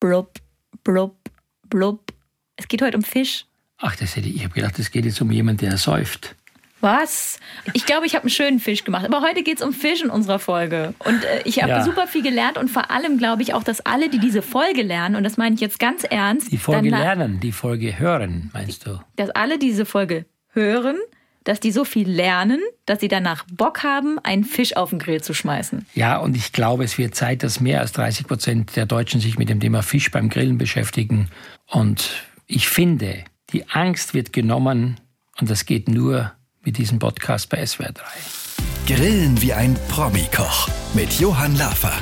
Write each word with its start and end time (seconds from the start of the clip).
blub, 0.00 0.38
blub, 0.84 1.16
blub. 1.68 2.12
Es 2.56 2.68
geht 2.68 2.82
heute 2.82 2.96
um 2.96 3.02
Fisch. 3.02 3.46
Ach, 3.78 3.94
das 3.96 4.16
hätte 4.16 4.28
ich, 4.28 4.36
ich 4.36 4.44
habe 4.44 4.54
gedacht, 4.54 4.78
es 4.78 4.90
geht 4.90 5.04
jetzt 5.04 5.20
um 5.20 5.30
jemanden, 5.30 5.66
der 5.66 5.76
säuft. 5.78 6.34
Was? 6.80 7.40
Ich 7.72 7.86
glaube, 7.86 8.06
ich 8.06 8.14
habe 8.14 8.24
einen 8.24 8.30
schönen 8.30 8.60
Fisch 8.60 8.84
gemacht. 8.84 9.04
Aber 9.04 9.20
heute 9.20 9.42
geht 9.42 9.58
es 9.58 9.64
um 9.64 9.72
Fisch 9.72 10.02
in 10.02 10.10
unserer 10.10 10.38
Folge. 10.38 10.94
Und 11.00 11.24
äh, 11.24 11.42
ich 11.44 11.60
habe 11.60 11.70
ja. 11.70 11.84
super 11.84 12.06
viel 12.06 12.22
gelernt 12.22 12.56
und 12.56 12.70
vor 12.70 12.90
allem 12.90 13.18
glaube 13.18 13.42
ich 13.42 13.52
auch, 13.54 13.64
dass 13.64 13.80
alle, 13.80 14.08
die 14.08 14.18
diese 14.18 14.42
Folge 14.42 14.82
lernen, 14.82 15.16
und 15.16 15.24
das 15.24 15.36
meine 15.36 15.54
ich 15.56 15.60
jetzt 15.60 15.80
ganz 15.80 16.04
ernst. 16.04 16.52
Die 16.52 16.58
Folge 16.58 16.90
lernen, 16.90 17.40
die 17.40 17.52
Folge 17.52 17.98
hören, 17.98 18.50
meinst 18.52 18.86
du? 18.86 19.00
Dass 19.16 19.30
alle 19.30 19.58
diese 19.58 19.86
Folge 19.86 20.26
hören, 20.50 20.96
dass 21.48 21.60
die 21.60 21.72
so 21.72 21.86
viel 21.86 22.06
lernen, 22.06 22.60
dass 22.84 23.00
sie 23.00 23.08
danach 23.08 23.46
Bock 23.50 23.82
haben, 23.82 24.18
einen 24.18 24.44
Fisch 24.44 24.76
auf 24.76 24.90
den 24.90 24.98
Grill 24.98 25.22
zu 25.22 25.32
schmeißen. 25.32 25.86
Ja, 25.94 26.18
und 26.18 26.36
ich 26.36 26.52
glaube, 26.52 26.84
es 26.84 26.98
wird 26.98 27.14
Zeit, 27.14 27.42
dass 27.42 27.58
mehr 27.58 27.80
als 27.80 27.92
30 27.92 28.26
Prozent 28.26 28.76
der 28.76 28.84
Deutschen 28.84 29.18
sich 29.18 29.38
mit 29.38 29.48
dem 29.48 29.58
Thema 29.58 29.82
Fisch 29.82 30.10
beim 30.10 30.28
Grillen 30.28 30.58
beschäftigen. 30.58 31.30
Und 31.66 32.10
ich 32.46 32.68
finde, 32.68 33.24
die 33.54 33.66
Angst 33.70 34.12
wird 34.12 34.34
genommen 34.34 35.00
und 35.40 35.48
das 35.48 35.64
geht 35.64 35.88
nur 35.88 36.32
mit 36.60 36.76
diesem 36.76 36.98
Podcast 36.98 37.48
bei 37.48 37.64
SWR 37.64 37.92
3. 37.92 38.04
Grillen 38.86 39.40
wie 39.40 39.54
ein 39.54 39.74
Promi-Koch 39.88 40.68
mit 40.92 41.14
Johann 41.14 41.56
Lafer. 41.56 41.94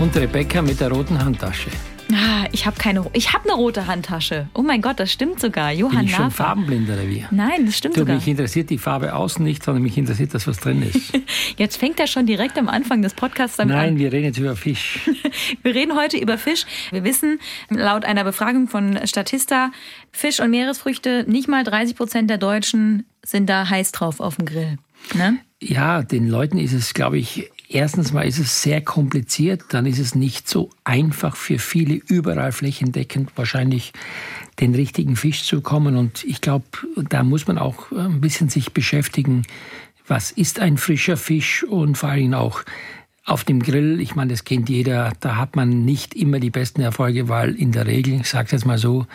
Und 0.00 0.16
Rebecca 0.16 0.62
mit 0.62 0.80
der 0.80 0.90
roten 0.90 1.22
Handtasche. 1.22 1.70
Ah, 2.12 2.46
ich 2.52 2.66
habe 2.66 2.76
keine. 2.78 3.04
Ich 3.12 3.34
habe 3.34 3.44
eine 3.44 3.54
rote 3.54 3.86
Handtasche. 3.86 4.48
Oh 4.54 4.62
mein 4.62 4.80
Gott, 4.80 4.98
das 4.98 5.12
stimmt 5.12 5.40
sogar. 5.40 5.72
Johann 5.72 5.98
Bin 5.98 6.06
ich 6.06 6.14
schon 6.14 6.30
farbenblind 6.30 6.88
oder 6.88 7.06
wie? 7.06 7.26
Nein, 7.30 7.66
das 7.66 7.76
stimmt 7.76 7.96
du, 7.96 8.00
sogar. 8.00 8.16
Mich 8.16 8.26
interessiert 8.26 8.70
die 8.70 8.78
Farbe 8.78 9.14
außen 9.14 9.44
nicht, 9.44 9.62
sondern 9.62 9.82
mich 9.82 9.98
interessiert 9.98 10.32
das, 10.32 10.46
was 10.46 10.58
drin 10.58 10.82
ist. 10.82 11.12
Jetzt 11.58 11.76
fängt 11.76 12.00
er 12.00 12.06
schon 12.06 12.24
direkt 12.24 12.56
am 12.58 12.68
Anfang 12.68 13.02
des 13.02 13.14
Podcasts 13.14 13.56
damit 13.56 13.76
Nein, 13.76 13.94
an. 13.94 13.98
wir 13.98 14.12
reden 14.12 14.26
jetzt 14.26 14.38
über 14.38 14.56
Fisch. 14.56 15.00
wir 15.62 15.74
reden 15.74 15.96
heute 15.96 16.16
über 16.16 16.38
Fisch. 16.38 16.64
Wir 16.90 17.04
wissen 17.04 17.40
laut 17.68 18.04
einer 18.04 18.24
Befragung 18.24 18.68
von 18.68 18.98
Statista, 19.06 19.70
Fisch 20.12 20.40
und 20.40 20.50
Meeresfrüchte, 20.50 21.24
nicht 21.28 21.48
mal 21.48 21.64
30 21.64 21.96
Prozent 21.96 22.30
der 22.30 22.38
Deutschen 22.38 23.04
sind 23.24 23.48
da 23.50 23.68
heiß 23.68 23.92
drauf 23.92 24.20
auf 24.20 24.36
dem 24.36 24.46
Grill. 24.46 24.78
Ne? 25.14 25.38
Ja, 25.60 26.02
den 26.02 26.28
Leuten 26.28 26.58
ist 26.58 26.72
es, 26.72 26.94
glaube 26.94 27.18
ich, 27.18 27.50
Erstens 27.70 28.12
mal 28.12 28.26
ist 28.26 28.38
es 28.38 28.62
sehr 28.62 28.80
kompliziert, 28.80 29.62
dann 29.70 29.84
ist 29.84 29.98
es 29.98 30.14
nicht 30.14 30.48
so 30.48 30.70
einfach 30.84 31.36
für 31.36 31.58
viele 31.58 31.94
überall 31.94 32.50
flächendeckend 32.50 33.30
wahrscheinlich 33.36 33.92
den 34.58 34.74
richtigen 34.74 35.16
Fisch 35.16 35.44
zu 35.44 35.60
kommen. 35.60 35.96
Und 35.96 36.24
ich 36.24 36.40
glaube, 36.40 36.64
da 37.10 37.22
muss 37.22 37.46
man 37.46 37.58
auch 37.58 37.92
ein 37.92 38.22
bisschen 38.22 38.48
sich 38.48 38.72
beschäftigen, 38.72 39.42
was 40.06 40.30
ist 40.30 40.60
ein 40.60 40.78
frischer 40.78 41.18
Fisch 41.18 41.62
und 41.62 41.98
vor 41.98 42.08
allem 42.08 42.32
auch 42.32 42.62
auf 43.26 43.44
dem 43.44 43.62
Grill. 43.62 44.00
Ich 44.00 44.14
meine, 44.14 44.30
das 44.30 44.44
kennt 44.44 44.70
jeder, 44.70 45.12
da 45.20 45.36
hat 45.36 45.54
man 45.54 45.84
nicht 45.84 46.14
immer 46.14 46.40
die 46.40 46.48
besten 46.48 46.80
Erfolge, 46.80 47.28
weil 47.28 47.54
in 47.54 47.72
der 47.72 47.86
Regel, 47.86 48.14
ich 48.14 48.28
sage 48.28 48.46
es 48.46 48.52
jetzt 48.52 48.66
mal 48.66 48.78
so, 48.78 49.06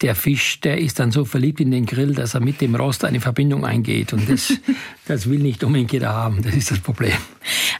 der 0.00 0.14
Fisch, 0.14 0.60
der 0.60 0.78
ist 0.78 1.00
dann 1.00 1.10
so 1.10 1.24
verliebt 1.24 1.60
in 1.60 1.72
den 1.72 1.84
Grill, 1.84 2.14
dass 2.14 2.34
er 2.34 2.40
mit 2.40 2.60
dem 2.60 2.76
Rost 2.76 3.04
eine 3.04 3.20
Verbindung 3.20 3.66
eingeht. 3.66 4.12
Und 4.12 4.30
das, 4.30 4.52
das 5.08 5.28
will 5.28 5.40
nicht 5.40 5.64
unbedingt 5.64 5.92
jeder 5.92 6.10
haben. 6.10 6.40
Das 6.42 6.54
ist 6.54 6.70
das 6.70 6.78
Problem. 6.78 7.16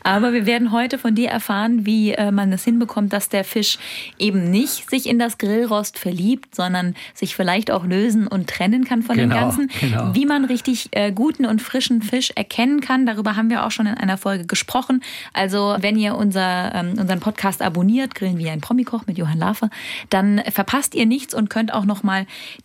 Aber 0.03 0.33
wir 0.33 0.45
werden 0.45 0.73
heute 0.73 0.99
von 0.99 1.15
dir 1.15 1.29
erfahren, 1.29 1.87
wie 1.87 2.13
äh, 2.13 2.33
man 2.33 2.53
es 2.53 2.65
hinbekommt, 2.65 3.13
dass 3.13 3.29
der 3.29 3.45
Fisch 3.45 3.79
eben 4.19 4.51
nicht 4.51 4.91
sich 4.91 5.07
in 5.07 5.19
das 5.19 5.39
Grillrost 5.39 5.99
verliebt, 5.99 6.57
sondern 6.57 6.97
sich 7.15 7.37
vielleicht 7.37 7.71
auch 7.71 7.85
lösen 7.85 8.27
und 8.27 8.49
trennen 8.49 8.85
kann 8.85 9.03
von 9.03 9.17
genau, 9.17 9.35
dem 9.35 9.41
Ganzen. 9.41 9.71
Genau. 9.81 10.15
Wie 10.15 10.27
man 10.27 10.45
richtig 10.45 10.89
äh, 10.93 11.13
guten 11.13 11.47
und 11.47 11.63
frischen 11.63 12.03
Fisch 12.03 12.33
erkennen 12.35 12.81
kann, 12.81 13.07
darüber 13.07 13.37
haben 13.37 13.51
wir 13.51 13.65
auch 13.65 13.71
schon 13.71 13.87
in 13.87 13.95
einer 13.95 14.19
Folge 14.19 14.47
gesprochen. 14.47 15.03
Also 15.35 15.77
wenn 15.81 15.97
ihr 15.97 16.17
unser, 16.17 16.75
ähm, 16.75 16.99
unseren 16.99 17.21
Podcast 17.21 17.63
abonniert, 17.63 18.17
Grillen 18.17 18.39
wie 18.39 18.49
ein 18.51 18.61
Promikoch 18.61 19.07
mit 19.07 19.19
Johann 19.19 19.39
Lafer, 19.39 19.71
dann 20.11 20.43
verpasst 20.51 20.97
ihr 20.97 21.07
nichts 21.07 21.33
und 21.35 21.49
könnt 21.49 21.73
auch 21.73 21.85
noch 21.85 22.03
mal 22.03 22.08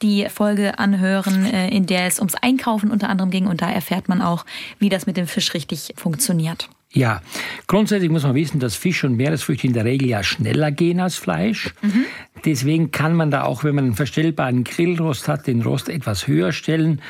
die 0.02 0.27
Folge 0.30 0.80
anhören, 0.80 1.45
äh, 1.45 1.69
in 1.69 1.86
der 1.86 2.08
es 2.08 2.19
ums 2.19 2.36
Einkaufen 2.36 2.91
unter 2.91 3.09
anderem 3.09 3.31
ging. 3.31 3.47
Und 3.47 3.61
da 3.61 3.69
erfährt 3.69 4.09
man 4.09 4.22
auch, 4.22 4.45
wie 4.80 4.89
das 4.89 5.05
mit 5.05 5.17
dem 5.17 5.28
Fisch 5.28 5.53
richtig 5.53 5.94
funktioniert. 5.95 6.69
Ja, 6.94 7.22
grundsätzlich 7.66 8.12
muss 8.12 8.23
man 8.23 8.35
wissen, 8.35 8.59
dass 8.59 8.75
Fisch 8.75 9.03
und 9.03 9.17
Meeresfrüchte 9.17 9.66
in 9.66 9.73
der 9.73 9.84
Regel 9.84 10.07
ja 10.09 10.22
schneller 10.22 10.72
gehen 10.72 11.00
als 11.00 11.16
Fleisch. 11.16 11.73
Mhm. 11.81 12.06
Deswegen 12.45 12.91
kann 12.91 13.16
man 13.16 13.31
da 13.31 13.44
auch, 13.44 13.63
wenn 13.63 13.73
man 13.73 13.85
einen 13.85 13.95
verstellbaren 13.95 14.63
Grillrost 14.63 15.28
hat, 15.28 15.47
den 15.47 15.63
Rost 15.63 15.90
etwas 15.90 16.28
höher 16.28 16.51
stellen. 16.51 17.01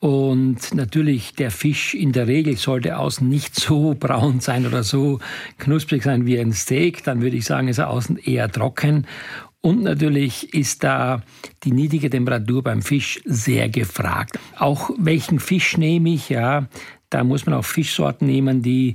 Und 0.00 0.74
natürlich, 0.74 1.34
der 1.34 1.50
Fisch 1.50 1.94
in 1.94 2.12
der 2.12 2.28
Regel 2.28 2.56
sollte 2.56 2.98
außen 2.98 3.28
nicht 3.28 3.54
so 3.56 3.96
braun 3.98 4.40
sein 4.40 4.66
oder 4.66 4.84
so 4.84 5.18
knusprig 5.58 6.04
sein 6.04 6.24
wie 6.24 6.38
ein 6.38 6.52
Steak. 6.52 7.02
Dann 7.04 7.20
würde 7.20 7.36
ich 7.36 7.44
sagen, 7.44 7.68
ist 7.68 7.78
er 7.78 7.90
außen 7.90 8.16
eher 8.16 8.50
trocken. 8.50 9.06
Und 9.68 9.82
natürlich 9.82 10.54
ist 10.54 10.82
da 10.82 11.20
die 11.62 11.72
niedrige 11.72 12.08
Temperatur 12.08 12.62
beim 12.62 12.80
Fisch 12.80 13.20
sehr 13.26 13.68
gefragt. 13.68 14.38
Auch 14.56 14.88
welchen 14.96 15.40
Fisch 15.40 15.76
nehme 15.76 16.08
ich, 16.08 16.30
ja, 16.30 16.68
da 17.10 17.22
muss 17.22 17.44
man 17.44 17.54
auch 17.54 17.66
Fischsorten 17.66 18.26
nehmen, 18.26 18.62
die 18.62 18.94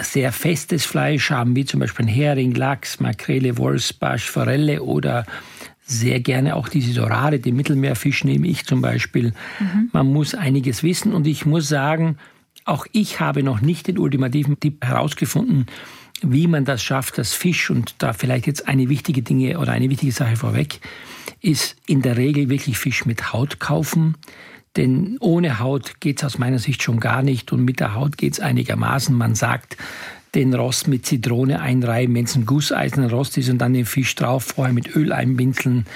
sehr 0.00 0.32
festes 0.32 0.84
Fleisch 0.84 1.30
haben, 1.30 1.54
wie 1.54 1.64
zum 1.64 1.78
Beispiel 1.78 2.08
Hering, 2.08 2.56
Lachs, 2.56 2.98
Makrele, 2.98 3.56
Wolfsbarsch, 3.56 4.28
Forelle 4.28 4.82
oder 4.82 5.26
sehr 5.86 6.18
gerne 6.18 6.56
auch 6.56 6.68
diese 6.68 6.92
Dorade, 6.92 7.38
den 7.38 7.54
Mittelmeerfisch 7.54 8.24
nehme 8.24 8.48
ich 8.48 8.64
zum 8.64 8.80
Beispiel. 8.80 9.32
Mhm. 9.60 9.90
Man 9.92 10.12
muss 10.12 10.34
einiges 10.34 10.82
wissen 10.82 11.14
und 11.14 11.24
ich 11.28 11.46
muss 11.46 11.68
sagen, 11.68 12.18
auch 12.64 12.84
ich 12.90 13.20
habe 13.20 13.44
noch 13.44 13.60
nicht 13.60 13.86
den 13.86 13.98
ultimativen 13.98 14.58
Tipp 14.58 14.84
herausgefunden, 14.84 15.66
wie 16.32 16.46
man 16.46 16.64
das 16.64 16.82
schafft, 16.82 17.18
dass 17.18 17.34
Fisch 17.34 17.70
und 17.70 17.96
da 17.98 18.12
vielleicht 18.12 18.46
jetzt 18.46 18.68
eine 18.68 18.88
wichtige 18.88 19.22
Dinge 19.22 19.58
oder 19.58 19.72
eine 19.72 19.90
wichtige 19.90 20.12
Sache 20.12 20.36
vorweg 20.36 20.80
ist 21.40 21.76
in 21.86 22.02
der 22.02 22.16
Regel 22.16 22.48
wirklich 22.48 22.78
Fisch 22.78 23.04
mit 23.04 23.32
Haut 23.32 23.60
kaufen. 23.60 24.16
Denn 24.76 25.18
ohne 25.20 25.60
Haut 25.60 26.00
geht 26.00 26.18
es 26.18 26.24
aus 26.24 26.38
meiner 26.38 26.58
Sicht 26.58 26.82
schon 26.82 26.98
gar 26.98 27.22
nicht 27.22 27.52
und 27.52 27.64
mit 27.64 27.80
der 27.80 27.94
Haut 27.94 28.16
geht 28.16 28.32
es 28.34 28.40
einigermaßen. 28.40 29.14
Man 29.14 29.34
sagt, 29.34 29.76
den 30.34 30.52
Rost 30.52 30.88
mit 30.88 31.06
Zitrone 31.06 31.60
einreiben, 31.60 32.14
wenn 32.14 32.24
es 32.24 32.34
ein 32.34 32.46
gusseiserner 32.46 33.10
Rost 33.10 33.38
ist 33.38 33.50
und 33.50 33.58
dann 33.58 33.72
den 33.72 33.86
Fisch 33.86 34.14
drauf, 34.14 34.44
vorher 34.44 34.74
mit 34.74 34.96
Öl 34.96 35.12
einbinzeln. 35.12 35.86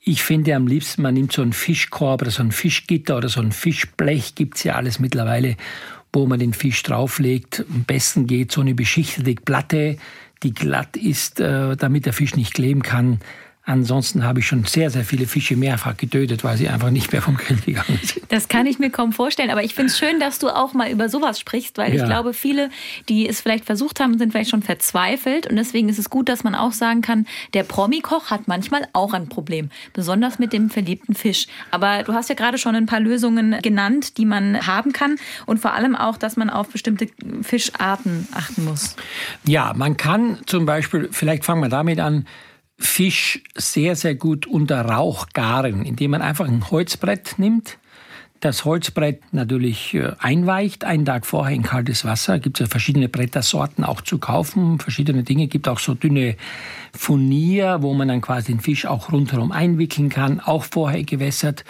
Ich 0.00 0.22
finde 0.22 0.54
am 0.54 0.66
liebsten, 0.66 1.02
man 1.02 1.14
nimmt 1.14 1.32
so 1.32 1.42
einen 1.42 1.52
Fischkorb 1.52 2.22
oder 2.22 2.30
so 2.30 2.42
ein 2.42 2.52
Fischgitter 2.52 3.16
oder 3.16 3.28
so 3.28 3.40
ein 3.40 3.52
Fischblech, 3.52 4.34
gibt 4.34 4.56
es 4.56 4.64
ja 4.64 4.74
alles 4.74 4.98
mittlerweile, 4.98 5.56
wo 6.12 6.26
man 6.26 6.38
den 6.38 6.52
Fisch 6.52 6.82
drauflegt. 6.82 7.64
Am 7.72 7.84
besten 7.84 8.26
geht 8.26 8.52
so 8.52 8.60
eine 8.60 8.74
beschichtete 8.74 9.34
Platte, 9.34 9.96
die 10.42 10.54
glatt 10.54 10.96
ist, 10.96 11.40
äh, 11.40 11.76
damit 11.76 12.06
der 12.06 12.12
Fisch 12.12 12.36
nicht 12.36 12.54
kleben 12.54 12.82
kann. 12.82 13.20
Ansonsten 13.68 14.24
habe 14.24 14.40
ich 14.40 14.46
schon 14.46 14.64
sehr, 14.64 14.88
sehr 14.88 15.04
viele 15.04 15.26
Fische 15.26 15.54
mehrfach 15.54 15.94
getötet, 15.94 16.42
weil 16.42 16.56
sie 16.56 16.70
einfach 16.70 16.88
nicht 16.88 17.12
mehr 17.12 17.20
vom 17.20 17.36
Grill 17.36 17.58
gegangen 17.58 18.00
sind. 18.02 18.22
Das 18.30 18.48
kann 18.48 18.64
ich 18.64 18.78
mir 18.78 18.88
kaum 18.88 19.12
vorstellen. 19.12 19.50
Aber 19.50 19.62
ich 19.62 19.74
finde 19.74 19.92
es 19.92 19.98
schön, 19.98 20.18
dass 20.20 20.38
du 20.38 20.48
auch 20.48 20.72
mal 20.72 20.90
über 20.90 21.10
sowas 21.10 21.38
sprichst, 21.38 21.76
weil 21.76 21.94
ja. 21.94 22.00
ich 22.00 22.08
glaube, 22.08 22.32
viele, 22.32 22.70
die 23.10 23.28
es 23.28 23.42
vielleicht 23.42 23.66
versucht 23.66 24.00
haben, 24.00 24.16
sind 24.16 24.32
vielleicht 24.32 24.48
schon 24.48 24.62
verzweifelt. 24.62 25.46
Und 25.46 25.56
deswegen 25.56 25.90
ist 25.90 25.98
es 25.98 26.08
gut, 26.08 26.30
dass 26.30 26.44
man 26.44 26.54
auch 26.54 26.72
sagen 26.72 27.02
kann, 27.02 27.26
der 27.52 27.62
Promi-Koch 27.62 28.30
hat 28.30 28.48
manchmal 28.48 28.88
auch 28.94 29.12
ein 29.12 29.28
Problem. 29.28 29.68
Besonders 29.92 30.38
mit 30.38 30.54
dem 30.54 30.70
verliebten 30.70 31.14
Fisch. 31.14 31.46
Aber 31.70 32.04
du 32.04 32.14
hast 32.14 32.30
ja 32.30 32.34
gerade 32.34 32.56
schon 32.56 32.74
ein 32.74 32.86
paar 32.86 33.00
Lösungen 33.00 33.60
genannt, 33.60 34.16
die 34.16 34.24
man 34.24 34.66
haben 34.66 34.94
kann. 34.94 35.16
Und 35.44 35.60
vor 35.60 35.74
allem 35.74 35.94
auch, 35.94 36.16
dass 36.16 36.38
man 36.38 36.48
auf 36.48 36.68
bestimmte 36.68 37.08
Fischarten 37.42 38.28
achten 38.32 38.64
muss. 38.64 38.96
Ja, 39.44 39.74
man 39.76 39.98
kann 39.98 40.38
zum 40.46 40.64
Beispiel, 40.64 41.10
vielleicht 41.12 41.44
fangen 41.44 41.60
wir 41.60 41.68
damit 41.68 42.00
an, 42.00 42.24
Fisch 42.78 43.42
sehr, 43.56 43.96
sehr 43.96 44.14
gut 44.14 44.46
unter 44.46 44.82
Rauch 44.82 45.28
garen, 45.34 45.84
indem 45.84 46.12
man 46.12 46.22
einfach 46.22 46.46
ein 46.46 46.70
Holzbrett 46.70 47.38
nimmt, 47.38 47.78
das 48.40 48.64
Holzbrett 48.64 49.20
natürlich 49.32 49.94
äh, 49.94 50.12
einweicht, 50.20 50.84
einen 50.84 51.04
Tag 51.04 51.26
vorher 51.26 51.54
in 51.56 51.64
kaltes 51.64 52.04
Wasser. 52.04 52.38
Gibt 52.38 52.60
es 52.60 52.66
ja 52.66 52.70
verschiedene 52.70 53.08
Brettersorten 53.08 53.82
auch 53.82 54.00
zu 54.00 54.18
kaufen, 54.18 54.78
verschiedene 54.78 55.24
Dinge. 55.24 55.48
Gibt 55.48 55.66
auch 55.66 55.80
so 55.80 55.94
dünne 55.94 56.36
Furnier, 56.92 57.78
wo 57.80 57.94
man 57.94 58.06
dann 58.06 58.20
quasi 58.20 58.52
den 58.52 58.60
Fisch 58.60 58.86
auch 58.86 59.10
rundherum 59.10 59.50
einwickeln 59.50 60.08
kann, 60.08 60.38
auch 60.38 60.62
vorher 60.62 61.02
gewässert. 61.02 61.64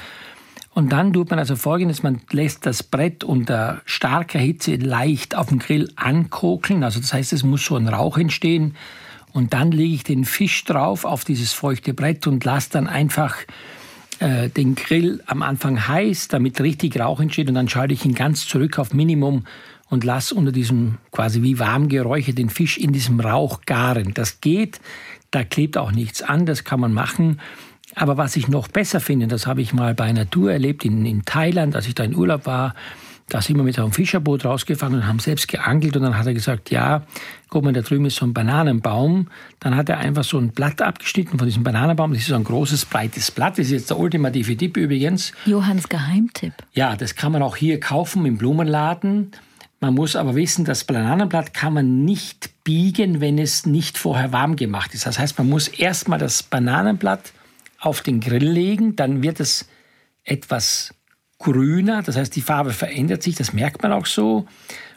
Und 0.75 0.93
dann 0.93 1.13
tut 1.13 1.31
man 1.31 1.39
also 1.39 1.57
Folgendes, 1.57 2.03
man 2.03 2.21
lässt 2.31 2.67
das 2.67 2.83
Brett 2.83 3.25
unter 3.25 3.81
starker 3.87 4.39
Hitze 4.39 4.77
leicht 4.77 5.35
auf 5.35 5.49
dem 5.49 5.59
Grill 5.59 5.91
ankokeln. 5.97 6.85
Also 6.85 7.01
das 7.01 7.15
heißt, 7.15 7.33
es 7.33 7.43
muss 7.45 7.65
so 7.65 7.77
ein 7.77 7.89
Rauch 7.89 8.19
entstehen. 8.19 8.77
Und 9.33 9.53
dann 9.53 9.71
lege 9.71 9.95
ich 9.95 10.05
den 10.05 10.25
Fisch 10.25 10.65
drauf 10.65 11.05
auf 11.05 11.25
dieses 11.25 11.53
feuchte 11.53 11.95
Brett 11.95 12.27
und 12.27 12.45
lasse 12.45 12.71
dann 12.73 12.87
einfach 12.87 13.37
äh, 14.21 14.49
den 14.49 14.75
Grill 14.75 15.23
am 15.27 15.43
Anfang 15.43 15.87
heiß, 15.87 16.29
damit 16.29 16.61
richtig 16.61 16.99
Rauch 16.99 17.21
entsteht. 17.21 17.49
Und 17.49 17.55
dann 17.55 17.69
schalte 17.69 17.95
ich 17.95 18.05
ihn 18.05 18.15
ganz 18.15 18.47
zurück 18.47 18.79
auf 18.79 18.93
Minimum 18.93 19.45
und 19.91 20.05
lasse 20.05 20.35
unter 20.35 20.53
diesem 20.53 20.99
quasi 21.13 21.43
wie 21.43 21.59
warm 21.59 21.89
geräucherten 21.89 22.51
Fisch 22.51 22.79
in 22.79 22.93
diesem 22.93 23.21
Rauch 23.21 23.61
garen. 23.65 24.15
Das 24.15 24.41
geht, 24.41 24.81
da 25.31 25.45
klebt 25.45 25.77
auch 25.79 25.93
nichts 25.93 26.23
an, 26.23 26.47
das 26.47 26.65
kann 26.65 26.81
man 26.81 26.93
machen. 26.93 27.41
Aber 27.95 28.17
was 28.17 28.37
ich 28.37 28.49
noch 28.49 28.69
besser 28.69 29.01
finde, 29.01 29.27
das 29.29 29.47
habe 29.47 29.63
ich 29.63 29.73
mal 29.73 29.95
bei 29.95 30.13
Tour 30.31 30.53
erlebt 30.53 30.85
in, 30.85 31.07
in 31.07 31.25
Thailand, 31.25 31.75
als 31.75 31.87
ich 31.87 31.95
da 31.95 32.05
in 32.05 32.15
Urlaub 32.15 32.47
war, 32.47 32.75
Da 33.29 33.43
sind 33.43 33.57
wir 33.57 33.63
mit 33.63 33.79
einem 33.79 33.93
Fischerboot 33.93 34.45
rausgefahren 34.45 34.95
und 34.95 35.07
haben 35.07 35.19
selbst 35.19 35.49
geangelt. 35.49 35.97
Und 35.97 36.03
dann 36.03 36.17
hat 36.17 36.27
er 36.27 36.33
gesagt, 36.33 36.71
ja, 36.71 37.03
guck 37.49 37.63
mal, 37.63 37.73
da 37.73 37.83
drüben 37.83 38.07
ist 38.07 38.17
so 38.17 38.27
ein 38.27 38.33
Bananenbaum. 38.33 39.29
Dann 39.61 39.77
hat 39.77 39.91
er 39.91 39.99
einfach 39.99 40.25
so 40.25 40.39
ein 40.39 40.51
Blatt 40.51 40.81
abgeschnitten 40.81 41.39
von 41.39 41.47
diesem 41.47 41.63
Bananenbaum. 41.63 42.13
Das 42.13 42.23
ist 42.23 42.29
so 42.29 42.35
ein 42.35 42.45
großes, 42.45 42.87
breites 42.87 43.31
Blatt. 43.31 43.59
Das 43.59 43.67
ist 43.67 43.73
jetzt 43.73 43.91
der 43.91 43.99
ultimative 43.99 44.57
Tipp 44.57 44.77
übrigens. 44.79 45.33
Johanns 45.45 45.89
Geheimtipp. 45.89 46.55
Ja, 46.73 46.97
das 46.97 47.15
kann 47.17 47.33
man 47.33 47.43
auch 47.43 47.57
hier 47.57 47.79
kaufen 47.81 48.25
im 48.25 48.39
Blumenladen. 48.39 49.33
Man 49.81 49.95
muss 49.95 50.17
aber 50.17 50.35
wissen, 50.35 50.65
das 50.65 50.85
Bananenblatt 50.85 51.55
kann 51.55 51.75
man 51.75 52.05
nicht 52.05 52.51
biegen, 52.65 53.21
wenn 53.21 53.39
es 53.39 53.65
nicht 53.65 53.97
vorher 53.97 54.33
warm 54.33 54.57
gemacht 54.57 54.93
ist. 54.95 55.07
Das 55.07 55.19
heißt, 55.19 55.39
man 55.39 55.49
muss 55.49 55.69
erstmal 55.69 56.19
das 56.19 56.43
Bananenblatt 56.43 57.33
auf 57.79 58.01
den 58.01 58.21
Grill 58.21 58.49
legen, 58.49 58.97
dann 58.97 59.23
wird 59.23 59.39
es 59.39 59.69
etwas 60.25 60.95
grüner, 61.39 62.03
das 62.03 62.17
heißt, 62.17 62.35
die 62.35 62.41
Farbe 62.41 62.73
verändert 62.73 63.23
sich, 63.23 63.37
das 63.37 63.53
merkt 63.53 63.83
man 63.83 63.93
auch 63.93 64.07
so. 64.07 64.47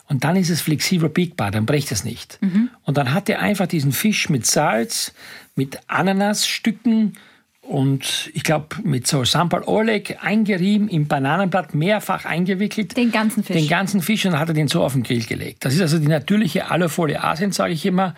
Und 0.07 0.23
dann 0.23 0.35
ist 0.35 0.49
es 0.49 0.61
flexibel 0.61 1.09
biegbar, 1.09 1.51
dann 1.51 1.65
bricht 1.65 1.91
es 1.91 2.03
nicht. 2.03 2.38
Mhm. 2.41 2.69
Und 2.83 2.97
dann 2.97 3.13
hat 3.13 3.29
er 3.29 3.39
einfach 3.39 3.67
diesen 3.67 3.93
Fisch 3.93 4.29
mit 4.29 4.45
Salz, 4.45 5.13
mit 5.55 5.79
Ananasstücken 5.88 7.13
und 7.61 8.29
ich 8.33 8.43
glaube 8.43 8.75
mit 8.83 9.07
so 9.07 9.23
Sambal 9.23 9.63
Oleg 9.63 10.17
eingerieben, 10.21 10.89
im 10.89 11.07
Bananenblatt 11.07 11.73
mehrfach 11.73 12.25
eingewickelt. 12.25 12.97
Den 12.97 13.11
ganzen 13.11 13.43
Fisch. 13.43 13.55
Den 13.55 13.69
ganzen 13.69 14.01
Fisch 14.01 14.25
und 14.25 14.31
dann 14.31 14.41
hat 14.41 14.49
er 14.49 14.53
den 14.53 14.67
so 14.67 14.83
auf 14.83 14.93
den 14.93 15.03
Grill 15.03 15.23
gelegt. 15.23 15.63
Das 15.63 15.73
ist 15.73 15.81
also 15.81 15.99
die 15.99 16.07
natürliche 16.07 16.69
Alufolie 16.69 17.23
Asien, 17.23 17.51
sage 17.51 17.73
ich 17.73 17.85
immer. 17.85 18.15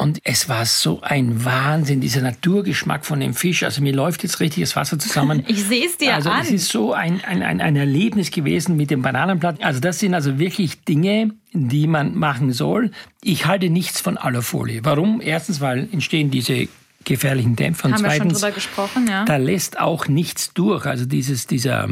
Und 0.00 0.18
es 0.24 0.48
war 0.48 0.64
so 0.64 1.02
ein 1.02 1.44
Wahnsinn, 1.44 2.00
dieser 2.00 2.22
Naturgeschmack 2.22 3.04
von 3.04 3.20
dem 3.20 3.34
Fisch. 3.34 3.64
Also 3.64 3.82
mir 3.82 3.92
läuft 3.92 4.22
jetzt 4.22 4.40
richtig 4.40 4.62
das 4.62 4.74
Wasser 4.74 4.98
zusammen. 4.98 5.44
Ich 5.50 5.64
sehe 5.64 5.84
es 5.84 5.98
dir 5.98 6.14
also 6.14 6.30
an. 6.30 6.38
Also 6.38 6.54
es 6.54 6.62
ist 6.62 6.70
so 6.70 6.94
ein, 6.94 7.22
ein, 7.22 7.42
ein, 7.42 7.60
ein 7.60 7.76
Erlebnis 7.76 8.30
gewesen 8.30 8.78
mit 8.78 8.90
dem 8.90 9.02
Bananenblatt. 9.02 9.62
Also 9.62 9.78
das 9.78 9.98
sind 9.98 10.14
also 10.14 10.38
wirklich 10.38 10.84
Dinge, 10.84 11.32
die 11.52 11.86
man 11.86 12.14
machen 12.16 12.54
soll. 12.54 12.92
Ich 13.22 13.44
halte 13.44 13.68
nichts 13.68 14.00
von 14.00 14.16
Alufolie. 14.16 14.80
Warum? 14.84 15.20
Erstens, 15.20 15.60
weil 15.60 15.86
entstehen 15.92 16.30
diese 16.30 16.68
gefährlichen 17.04 17.56
Dämpfe. 17.56 17.88
Und 17.88 17.92
Haben 17.92 18.00
zweitens, 18.00 18.18
wir 18.20 18.30
schon 18.30 18.40
drüber 18.40 18.52
gesprochen, 18.52 19.06
ja. 19.06 19.26
Da 19.26 19.36
lässt 19.36 19.78
auch 19.78 20.08
nichts 20.08 20.54
durch. 20.54 20.86
Also 20.86 21.04
dieses, 21.04 21.46
dieser, 21.46 21.90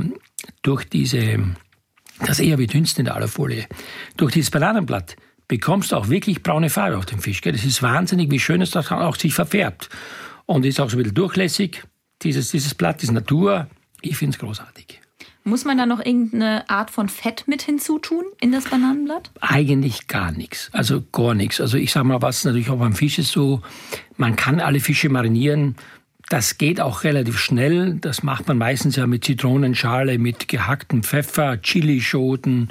durch 0.63 0.89
diese, 0.89 1.41
das 2.25 2.41
eher 2.41 2.57
wie 2.57 2.69
Dünsten 2.69 3.03
in 3.03 3.05
der 3.05 3.17
Alufolie. 3.17 3.67
Durch 4.17 4.33
dieses 4.33 4.51
Bananenblatt 4.51 5.17
bekommst 5.49 5.93
du 5.93 5.97
auch 5.97 6.09
wirklich 6.09 6.43
braune 6.43 6.71
Farbe 6.71 6.97
auf 6.97 7.07
dem 7.07 7.21
Fisch. 7.21 7.41
Gell? 7.41 7.53
Das 7.53 7.65
ist 7.65 7.83
wahnsinnig, 7.83 8.31
wie 8.31 8.39
schön 8.39 8.63
es 8.63 8.71
das 8.71 8.93
auch 8.93 9.17
sich 9.17 9.35
verfärbt. 9.35 9.89
Und 10.47 10.65
ist 10.65 10.81
auch 10.81 10.89
so 10.89 10.97
ein 10.97 10.99
bisschen 10.99 11.15
durchlässig. 11.15 11.83
Dieses, 12.23 12.51
dieses 12.51 12.75
Blatt 12.75 13.03
ist 13.03 13.13
Natur. 13.13 13.69
Ich 14.01 14.17
finde 14.17 14.35
es 14.35 14.39
großartig. 14.39 15.01
Muss 15.45 15.65
man 15.65 15.79
da 15.79 15.87
noch 15.87 16.01
irgendeine 16.05 16.69
Art 16.69 16.91
von 16.91 17.09
Fett 17.09 17.45
mit 17.47 17.63
hinzutun 17.63 18.25
in 18.39 18.53
das 18.53 18.67
Bananenblatt? 18.69 19.31
Eigentlich 19.41 20.07
gar 20.07 20.31
nichts. 20.31 20.69
Also 20.73 21.03
gar 21.11 21.35
nichts. 21.35 21.61
Also 21.61 21.79
ich 21.79 21.91
sage 21.91 22.07
mal, 22.07 22.21
was 22.21 22.45
natürlich 22.45 22.69
auch 22.69 22.79
beim 22.79 22.93
Fisch 22.93 23.19
ist 23.19 23.33
so, 23.33 23.63
man 24.19 24.37
kann 24.37 24.61
alle 24.61 24.81
Fische 24.81 25.09
marinieren. 25.09 25.77
Das 26.29 26.59
geht 26.59 26.79
auch 26.79 27.05
relativ 27.05 27.39
schnell. 27.39 27.95
Das 27.95 28.23
macht 28.23 28.49
man 28.49 28.59
meistens 28.59 28.97
ja 28.97 29.07
mit 29.07 29.25
Zitronenschale, 29.25 30.19
mit 30.19 30.47
gehacktem 30.47 31.03
Pfeffer, 31.03 31.57
Chilischoten. 31.63 32.69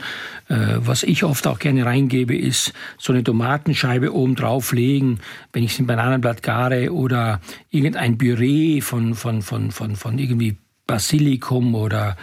Äh, 0.48 0.75
was 0.77 1.01
ich 1.01 1.24
oft 1.24 1.48
auch 1.48 1.57
gerne 1.57 1.86
reingebe, 1.86 2.38
ist 2.38 2.74
so 3.00 3.13
eine 3.13 3.24
Tomatenscheibe 3.24 4.13
oben 4.13 4.36
drauflegen, 4.36 5.21
wenn 5.54 5.63
ich 5.63 5.71
es 5.71 5.80
in 5.80 5.88
Bananenblatt 5.88 6.44
gare 6.44 6.94
oder 6.94 7.42
irgendein 7.71 8.19
Püree 8.19 8.81
von, 8.81 9.15
von, 9.15 9.42
von, 9.42 9.71
von, 9.71 9.95
von 9.95 10.19
irgendwie 10.19 10.57
Basilikum 10.86 11.74
oder 11.74 12.15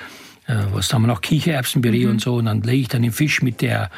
äh, 0.47 0.55
was 0.73 0.93
haben 0.93 1.03
wir 1.03 1.09
noch, 1.09 1.21
Kichererbsenpüree 1.21 2.05
mhm. 2.05 2.11
und 2.13 2.21
so. 2.21 2.37
Und 2.37 2.45
dann 2.45 2.63
lege 2.63 2.83
ich 2.83 2.89
dann 2.89 3.03
den 3.03 3.13
Fisch 3.13 3.43
mit 3.43 3.61
der 3.61 3.91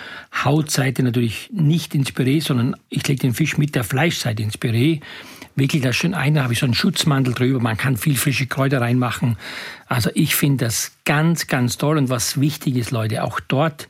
Hautseite 0.45 1.03
natürlich 1.03 1.51
nicht 1.53 1.95
ins 1.95 2.13
Püree, 2.13 2.41
sondern 2.41 2.77
ich 2.89 3.07
lege 3.07 3.21
den 3.21 3.35
Fisch 3.35 3.59
mit 3.59 3.75
der 3.75 3.85
Fleischseite 3.85 4.43
ins 4.43 4.57
Püree 4.57 5.01
wickelt 5.57 5.85
das 5.85 5.97
schön 5.97 6.15
ein, 6.15 6.35
da 6.35 6.43
habe 6.43 6.53
ich 6.53 6.61
so 6.61 6.67
einen 6.67 6.75
Schutzmantel 6.75 7.35
drüber, 7.35 7.61
man 7.61 7.77
kann 7.77 7.97
viel 7.97 8.17
frische 8.17 8.47
Kräuter 8.47 8.81
reinmachen. 8.81 9.37
Also 9.89 10.11
ich 10.15 10.37
finde 10.37 10.67
das 10.67 10.93
ganz, 11.05 11.47
ganz 11.47 11.79
toll 11.79 11.99
und 11.99 12.11
was 12.11 12.41
wichtig 12.41 12.77
ist, 12.77 12.91
Leute, 12.91 13.25
auch 13.25 13.41
dort 13.41 13.89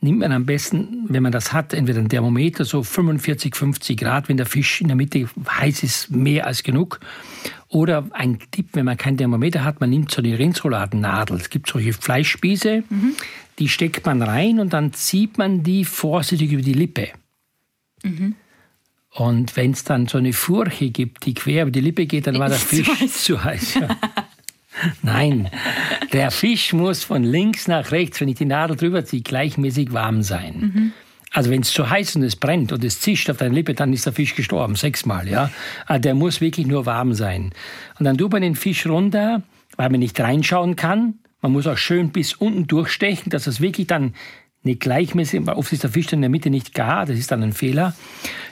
nimmt 0.00 0.20
man 0.20 0.32
am 0.32 0.46
besten, 0.46 1.04
wenn 1.08 1.22
man 1.22 1.32
das 1.32 1.52
hat, 1.52 1.74
entweder 1.74 1.98
ein 1.98 2.08
Thermometer, 2.08 2.64
so 2.64 2.82
45, 2.82 3.54
50 3.54 3.98
Grad, 3.98 4.28
wenn 4.28 4.38
der 4.38 4.46
Fisch 4.46 4.80
in 4.80 4.88
der 4.88 4.96
Mitte 4.96 5.28
heiß 5.48 5.82
ist, 5.82 6.10
mehr 6.10 6.46
als 6.46 6.62
genug. 6.62 7.00
Oder 7.68 8.08
ein 8.12 8.38
Tipp, 8.50 8.70
wenn 8.72 8.86
man 8.86 8.96
kein 8.96 9.18
Thermometer 9.18 9.62
hat, 9.62 9.80
man 9.80 9.90
nimmt 9.90 10.10
so 10.10 10.22
eine 10.22 10.38
Rindsrouladennadel. 10.38 11.36
Es 11.36 11.50
gibt 11.50 11.68
solche 11.68 11.92
Fleischspieße, 11.92 12.82
mhm. 12.88 13.14
die 13.58 13.68
steckt 13.68 14.06
man 14.06 14.22
rein 14.22 14.58
und 14.58 14.72
dann 14.72 14.92
zieht 14.92 15.36
man 15.38 15.62
die 15.62 15.84
vorsichtig 15.84 16.52
über 16.52 16.62
die 16.62 16.72
Lippe. 16.72 17.08
Mhm. 18.02 18.36
Und 19.12 19.56
wenn 19.56 19.72
es 19.72 19.84
dann 19.84 20.06
so 20.06 20.18
eine 20.18 20.32
Furche 20.32 20.90
gibt, 20.90 21.26
die 21.26 21.34
quer 21.34 21.62
über 21.62 21.70
die 21.70 21.80
Lippe 21.80 22.06
geht, 22.06 22.26
dann 22.26 22.38
war 22.38 22.48
der 22.48 22.58
Fisch 22.58 22.86
zu 22.86 22.94
heiß. 22.94 23.24
Zu 23.24 23.44
heiß 23.44 23.74
ja. 23.74 23.88
Nein, 25.02 25.50
der 26.12 26.30
Fisch 26.30 26.72
muss 26.72 27.04
von 27.04 27.24
links 27.24 27.66
nach 27.66 27.90
rechts, 27.90 28.20
wenn 28.20 28.28
ich 28.28 28.36
die 28.36 28.44
Nadel 28.44 28.76
drüber 28.76 29.04
ziehe, 29.04 29.22
gleichmäßig 29.22 29.92
warm 29.92 30.22
sein. 30.22 30.54
Mhm. 30.74 30.92
Also 31.32 31.50
wenn 31.50 31.62
es 31.62 31.72
zu 31.72 31.88
heiß 31.88 32.16
und 32.16 32.22
es 32.22 32.36
brennt 32.36 32.72
und 32.72 32.84
es 32.84 33.00
zischt 33.00 33.30
auf 33.30 33.36
deine 33.36 33.54
Lippe, 33.54 33.74
dann 33.74 33.92
ist 33.92 34.06
der 34.06 34.12
Fisch 34.12 34.34
gestorben, 34.34 34.74
sechsmal. 34.74 35.28
Ja? 35.28 35.50
Also 35.86 36.00
der 36.00 36.14
muss 36.14 36.40
wirklich 36.40 36.66
nur 36.66 36.86
warm 36.86 37.14
sein. 37.14 37.52
Und 37.98 38.04
dann 38.04 38.18
tut 38.18 38.32
man 38.32 38.42
den 38.42 38.56
Fisch 38.56 38.86
runter, 38.86 39.42
weil 39.76 39.90
man 39.90 40.00
nicht 40.00 40.18
reinschauen 40.18 40.76
kann. 40.76 41.14
Man 41.40 41.52
muss 41.52 41.66
auch 41.66 41.78
schön 41.78 42.10
bis 42.10 42.34
unten 42.34 42.66
durchstechen, 42.66 43.30
dass 43.30 43.46
es 43.46 43.60
wirklich 43.60 43.86
dann 43.86 44.14
eine 44.64 44.76
gleichmäßige, 44.76 45.48
oft 45.48 45.72
ist 45.72 45.84
der 45.84 45.90
Fisch 45.90 46.06
dann 46.06 46.18
in 46.18 46.22
der 46.22 46.30
Mitte 46.30 46.50
nicht 46.50 46.74
gar, 46.74 47.06
das 47.06 47.18
ist 47.18 47.30
dann 47.30 47.42
ein 47.42 47.52
Fehler. 47.52 47.94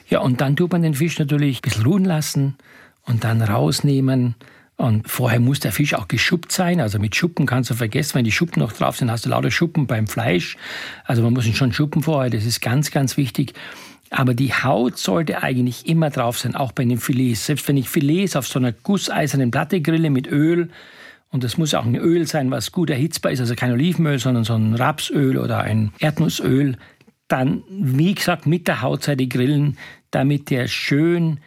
Ja, 0.08 0.20
und 0.20 0.40
dann 0.40 0.56
tut 0.56 0.72
man 0.72 0.82
den 0.82 0.94
Fisch 0.94 1.18
natürlich 1.18 1.58
ein 1.58 1.62
bisschen 1.62 1.84
ruhen 1.84 2.04
lassen 2.04 2.56
und 3.04 3.24
dann 3.24 3.42
rausnehmen. 3.42 4.34
Und 4.76 5.10
vorher 5.10 5.40
muss 5.40 5.58
der 5.60 5.72
Fisch 5.72 5.94
auch 5.94 6.06
geschuppt 6.06 6.52
sein. 6.52 6.80
Also 6.80 6.98
mit 7.00 7.16
Schuppen 7.16 7.46
kannst 7.46 7.68
du 7.68 7.74
vergessen, 7.74 8.14
wenn 8.14 8.24
die 8.24 8.32
Schuppen 8.32 8.60
noch 8.60 8.72
drauf 8.72 8.96
sind, 8.96 9.10
hast 9.10 9.26
du 9.26 9.30
lauter 9.30 9.50
Schuppen 9.50 9.86
beim 9.86 10.06
Fleisch. 10.06 10.56
Also 11.04 11.22
man 11.22 11.32
muss 11.32 11.46
ihn 11.46 11.54
schon 11.54 11.72
schuppen 11.72 12.02
vorher, 12.02 12.30
das 12.30 12.44
ist 12.44 12.60
ganz, 12.60 12.90
ganz 12.90 13.16
wichtig. 13.16 13.54
Aber 14.10 14.34
die 14.34 14.54
Haut 14.54 14.96
sollte 14.96 15.42
eigentlich 15.42 15.86
immer 15.86 16.10
drauf 16.10 16.38
sein, 16.38 16.54
auch 16.54 16.72
bei 16.72 16.84
den 16.84 16.98
Filets. 16.98 17.44
Selbst 17.44 17.68
wenn 17.68 17.76
ich 17.76 17.88
Filets 17.88 18.36
auf 18.36 18.46
so 18.46 18.58
einer 18.58 18.72
gusseisernen 18.72 19.50
Platte 19.50 19.80
grille 19.80 20.10
mit 20.10 20.26
Öl, 20.28 20.70
und 21.30 21.44
das 21.44 21.58
muss 21.58 21.74
auch 21.74 21.84
ein 21.84 21.96
Öl 21.96 22.26
sein, 22.26 22.50
was 22.50 22.72
gut 22.72 22.90
erhitzbar 22.90 23.32
ist, 23.32 23.40
also 23.40 23.54
kein 23.54 23.72
Olivenöl, 23.72 24.18
sondern 24.18 24.44
so 24.44 24.54
ein 24.54 24.74
Rapsöl 24.74 25.38
oder 25.38 25.60
ein 25.60 25.92
Erdnussöl, 25.98 26.76
dann, 27.28 27.62
wie 27.68 28.14
gesagt, 28.14 28.46
mit 28.46 28.66
der 28.68 28.80
Hautseite 28.80 29.26
grillen, 29.26 29.76
damit 30.10 30.50
der 30.50 30.68
schön 30.68 31.40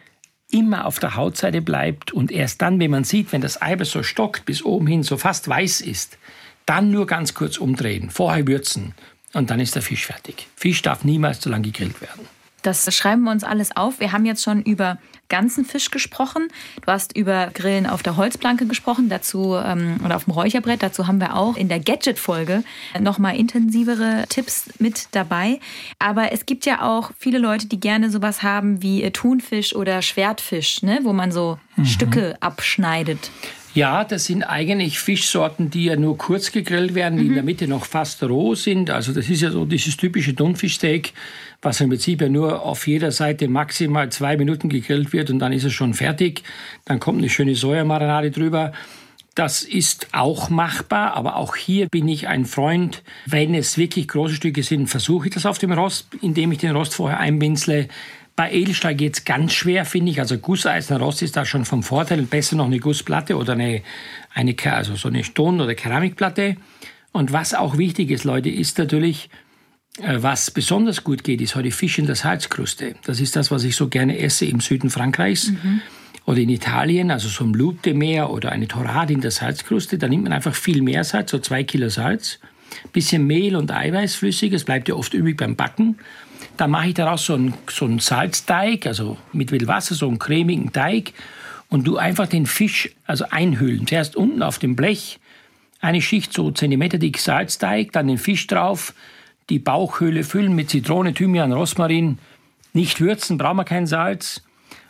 immer 0.50 0.86
auf 0.86 0.98
der 0.98 1.16
Hautseite 1.16 1.62
bleibt 1.62 2.12
und 2.12 2.30
erst 2.30 2.62
dann, 2.62 2.78
wenn 2.78 2.90
man 2.90 3.04
sieht, 3.04 3.32
wenn 3.32 3.40
das 3.40 3.60
Eiweiß 3.60 3.90
so 3.90 4.02
stockt, 4.02 4.44
bis 4.44 4.64
oben 4.64 4.86
hin 4.86 5.02
so 5.02 5.16
fast 5.16 5.48
weiß 5.48 5.80
ist, 5.80 6.18
dann 6.66 6.90
nur 6.90 7.06
ganz 7.06 7.34
kurz 7.34 7.56
umdrehen, 7.56 8.10
vorher 8.10 8.46
würzen 8.46 8.94
und 9.32 9.50
dann 9.50 9.60
ist 9.60 9.74
der 9.74 9.82
Fisch 9.82 10.06
fertig. 10.06 10.46
Fisch 10.54 10.82
darf 10.82 11.04
niemals 11.04 11.40
zu 11.40 11.48
lang 11.48 11.62
gegrillt 11.62 12.00
werden. 12.00 12.26
Das 12.62 12.94
schreiben 12.94 13.22
wir 13.24 13.30
uns 13.30 13.44
alles 13.44 13.76
auf. 13.76 14.00
Wir 14.00 14.12
haben 14.12 14.24
jetzt 14.24 14.42
schon 14.42 14.62
über 14.62 14.98
ganzen 15.28 15.64
Fisch 15.64 15.90
gesprochen. 15.90 16.48
Du 16.84 16.92
hast 16.92 17.16
über 17.16 17.48
Grillen 17.54 17.86
auf 17.86 18.02
der 18.02 18.16
Holzplanke 18.16 18.66
gesprochen, 18.66 19.08
dazu 19.08 19.56
ähm, 19.56 19.98
oder 20.04 20.16
auf 20.16 20.24
dem 20.24 20.34
Räucherbrett. 20.34 20.82
Dazu 20.82 21.06
haben 21.06 21.20
wir 21.20 21.34
auch 21.36 21.56
in 21.56 21.68
der 21.68 21.80
Gadget-Folge 21.80 22.62
nochmal 23.00 23.36
intensivere 23.36 24.24
Tipps 24.28 24.68
mit 24.78 25.08
dabei. 25.12 25.58
Aber 25.98 26.32
es 26.32 26.44
gibt 26.44 26.66
ja 26.66 26.82
auch 26.82 27.12
viele 27.18 27.38
Leute, 27.38 27.66
die 27.66 27.80
gerne 27.80 28.10
sowas 28.10 28.42
haben 28.42 28.82
wie 28.82 29.10
Thunfisch 29.10 29.74
oder 29.74 30.02
Schwertfisch, 30.02 30.82
ne? 30.82 31.00
wo 31.02 31.14
man 31.14 31.32
so 31.32 31.58
mhm. 31.76 31.86
Stücke 31.86 32.36
abschneidet. 32.40 33.30
Ja, 33.74 34.04
das 34.04 34.26
sind 34.26 34.42
eigentlich 34.42 34.98
Fischsorten, 34.98 35.70
die 35.70 35.86
ja 35.86 35.96
nur 35.96 36.18
kurz 36.18 36.52
gegrillt 36.52 36.94
werden, 36.94 37.16
die 37.16 37.24
mhm. 37.24 37.30
in 37.30 37.34
der 37.34 37.42
Mitte 37.42 37.68
noch 37.68 37.86
fast 37.86 38.22
roh 38.22 38.54
sind. 38.54 38.90
Also 38.90 39.12
das 39.12 39.30
ist 39.30 39.40
ja 39.40 39.50
so 39.50 39.64
dieses 39.64 39.96
typische 39.96 40.34
Thunfischsteak, 40.34 41.14
was 41.62 41.80
im 41.80 41.88
Prinzip 41.88 42.20
ja 42.20 42.28
nur 42.28 42.62
auf 42.62 42.86
jeder 42.86 43.12
Seite 43.12 43.48
maximal 43.48 44.10
zwei 44.10 44.36
Minuten 44.36 44.68
gegrillt 44.68 45.12
wird 45.12 45.30
und 45.30 45.38
dann 45.38 45.52
ist 45.52 45.64
es 45.64 45.72
schon 45.72 45.94
fertig. 45.94 46.42
Dann 46.84 47.00
kommt 47.00 47.18
eine 47.18 47.30
schöne 47.30 47.54
Sojamarinade 47.54 48.30
drüber. 48.30 48.72
Das 49.34 49.62
ist 49.62 50.08
auch 50.12 50.50
machbar, 50.50 51.14
aber 51.16 51.36
auch 51.36 51.56
hier 51.56 51.88
bin 51.88 52.06
ich 52.06 52.28
ein 52.28 52.44
Freund. 52.44 53.02
Wenn 53.24 53.54
es 53.54 53.78
wirklich 53.78 54.06
große 54.08 54.34
Stücke 54.34 54.62
sind, 54.62 54.88
versuche 54.88 55.28
ich 55.28 55.34
das 55.34 55.46
auf 55.46 55.58
dem 55.58 55.72
Rost, 55.72 56.08
indem 56.20 56.52
ich 56.52 56.58
den 56.58 56.76
Rost 56.76 56.94
vorher 56.94 57.18
einbinzle. 57.18 57.88
Bei 58.34 58.50
Edelstahl 58.50 58.94
geht 58.94 59.14
es 59.14 59.24
ganz 59.24 59.52
schwer, 59.52 59.84
finde 59.84 60.10
ich. 60.10 60.20
Also 60.20 60.38
Gusseisenrost 60.38 61.22
ist 61.22 61.36
da 61.36 61.44
schon 61.44 61.64
vom 61.64 61.82
Vorteil. 61.82 62.22
Besser 62.22 62.56
noch 62.56 62.66
eine 62.66 62.78
Gussplatte 62.78 63.36
oder 63.36 63.52
eine, 63.52 63.82
eine 64.32 64.54
also 64.64 64.96
so 64.96 65.08
eine 65.08 65.22
Ton- 65.22 65.60
oder 65.60 65.74
Keramikplatte. 65.74 66.56
Und 67.12 67.32
was 67.32 67.52
auch 67.52 67.76
wichtig 67.76 68.10
ist, 68.10 68.24
Leute, 68.24 68.48
ist 68.48 68.78
natürlich, 68.78 69.28
äh, 69.98 70.16
was 70.20 70.50
besonders 70.50 71.04
gut 71.04 71.24
geht, 71.24 71.42
ist 71.42 71.54
heute 71.54 71.70
Fisch 71.70 71.98
in 71.98 72.06
der 72.06 72.16
Salzkruste. 72.16 72.94
Das 73.04 73.20
ist 73.20 73.36
das, 73.36 73.50
was 73.50 73.64
ich 73.64 73.76
so 73.76 73.88
gerne 73.88 74.18
esse 74.18 74.46
im 74.46 74.60
Süden 74.60 74.88
Frankreichs. 74.88 75.50
Mhm. 75.50 75.82
Oder 76.24 76.38
in 76.38 76.48
Italien, 76.48 77.10
also 77.10 77.28
so 77.28 77.44
ein 77.44 77.52
Loup 77.52 77.82
de 77.82 77.94
Meer 77.94 78.30
oder 78.30 78.52
eine 78.52 78.68
Torade 78.68 79.12
in 79.12 79.20
der 79.20 79.32
Salzkruste. 79.32 79.98
Da 79.98 80.08
nimmt 80.08 80.22
man 80.22 80.32
einfach 80.32 80.54
viel 80.54 80.80
mehr 80.80 81.04
Salz, 81.04 81.32
so 81.32 81.38
zwei 81.38 81.64
Kilo 81.64 81.90
Salz. 81.90 82.38
bisschen 82.92 83.26
Mehl 83.26 83.56
und 83.56 83.70
Eiweißflüssiges, 83.70 84.64
bleibt 84.64 84.88
ja 84.88 84.94
oft 84.94 85.12
übrig 85.12 85.36
beim 85.36 85.56
Backen. 85.56 85.98
Dann 86.56 86.70
mache 86.70 86.88
ich 86.88 86.94
daraus 86.94 87.26
so 87.26 87.34
einen, 87.34 87.54
so 87.68 87.84
einen 87.84 87.98
Salzteig, 87.98 88.86
also 88.86 89.16
mit 89.32 89.66
Wasser, 89.66 89.94
so 89.94 90.08
einen 90.08 90.18
cremigen 90.18 90.72
Teig 90.72 91.12
und 91.68 91.84
du 91.84 91.96
einfach 91.96 92.26
den 92.26 92.46
Fisch 92.46 92.90
also 93.06 93.24
einhüllen. 93.30 93.86
Zuerst 93.86 94.16
unten 94.16 94.42
auf 94.42 94.58
dem 94.58 94.76
Blech 94.76 95.18
eine 95.80 96.02
Schicht 96.02 96.32
so 96.32 96.50
Zentimeter 96.50 96.98
dick 96.98 97.18
Salzteig, 97.18 97.92
dann 97.92 98.06
den 98.06 98.18
Fisch 98.18 98.46
drauf, 98.46 98.94
die 99.48 99.58
Bauchhöhle 99.58 100.22
füllen 100.22 100.54
mit 100.54 100.70
Zitrone, 100.70 101.14
Thymian, 101.14 101.52
Rosmarin, 101.52 102.18
nicht 102.72 103.00
würzen, 103.00 103.38
brauchen 103.38 103.56
wir 103.56 103.64
kein 103.64 103.86
Salz 103.86 104.42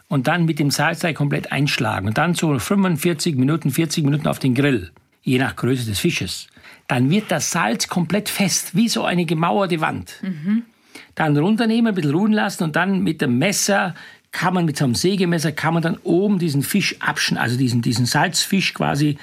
und 0.08 0.28
dann 0.28 0.44
mit 0.44 0.58
dem 0.58 0.70
Salzteig 0.70 1.16
komplett 1.16 1.52
einschlagen 1.52 2.08
und 2.08 2.18
dann 2.18 2.34
so 2.34 2.58
45 2.58 3.36
Minuten, 3.36 3.70
40 3.70 4.04
Minuten 4.04 4.28
auf 4.28 4.38
den 4.38 4.54
Grill, 4.54 4.90
je 5.22 5.38
nach 5.38 5.56
Größe 5.56 5.86
des 5.86 5.98
Fisches. 5.98 6.48
Dann 6.86 7.10
wird 7.10 7.30
das 7.30 7.50
Salz 7.50 7.88
komplett 7.88 8.28
fest, 8.28 8.76
wie 8.76 8.88
so 8.88 9.04
eine 9.04 9.24
gemauerte 9.24 9.80
Wand. 9.80 10.14
Mhm. 10.20 10.64
Dann 11.14 11.36
runternehmen, 11.36 11.88
ein 11.88 11.94
bisschen 11.94 12.14
ruhen 12.14 12.32
lassen 12.32 12.64
und 12.64 12.76
dann 12.76 13.02
mit 13.02 13.20
dem 13.20 13.38
Messer 13.38 13.94
kann 14.30 14.54
man 14.54 14.64
mit 14.64 14.78
so 14.78 14.84
einem 14.84 14.94
Sägemesser 14.94 15.52
kann 15.52 15.74
man 15.74 15.82
dann 15.82 15.98
oben 16.02 16.38
diesen 16.38 16.62
Fisch 16.62 16.96
abschneiden, 17.00 17.42
also 17.42 17.58
diesen, 17.58 17.82
diesen 17.82 18.06
Salzfisch 18.06 18.72
quasi 18.72 19.18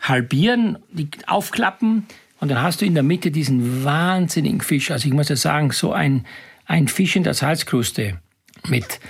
halbieren, 0.00 0.78
die 0.92 1.08
aufklappen 1.26 2.06
und 2.40 2.50
dann 2.50 2.60
hast 2.60 2.82
du 2.82 2.84
in 2.84 2.94
der 2.94 3.02
Mitte 3.02 3.30
diesen 3.30 3.84
wahnsinnigen 3.84 4.60
Fisch. 4.60 4.90
Also 4.90 5.08
ich 5.08 5.14
muss 5.14 5.30
ja 5.30 5.36
sagen, 5.36 5.70
so 5.70 5.92
ein, 5.92 6.26
ein 6.66 6.88
Fisch 6.88 7.16
in 7.16 7.22
der 7.22 7.32
Salzkruste 7.32 8.20
mit 8.68 9.00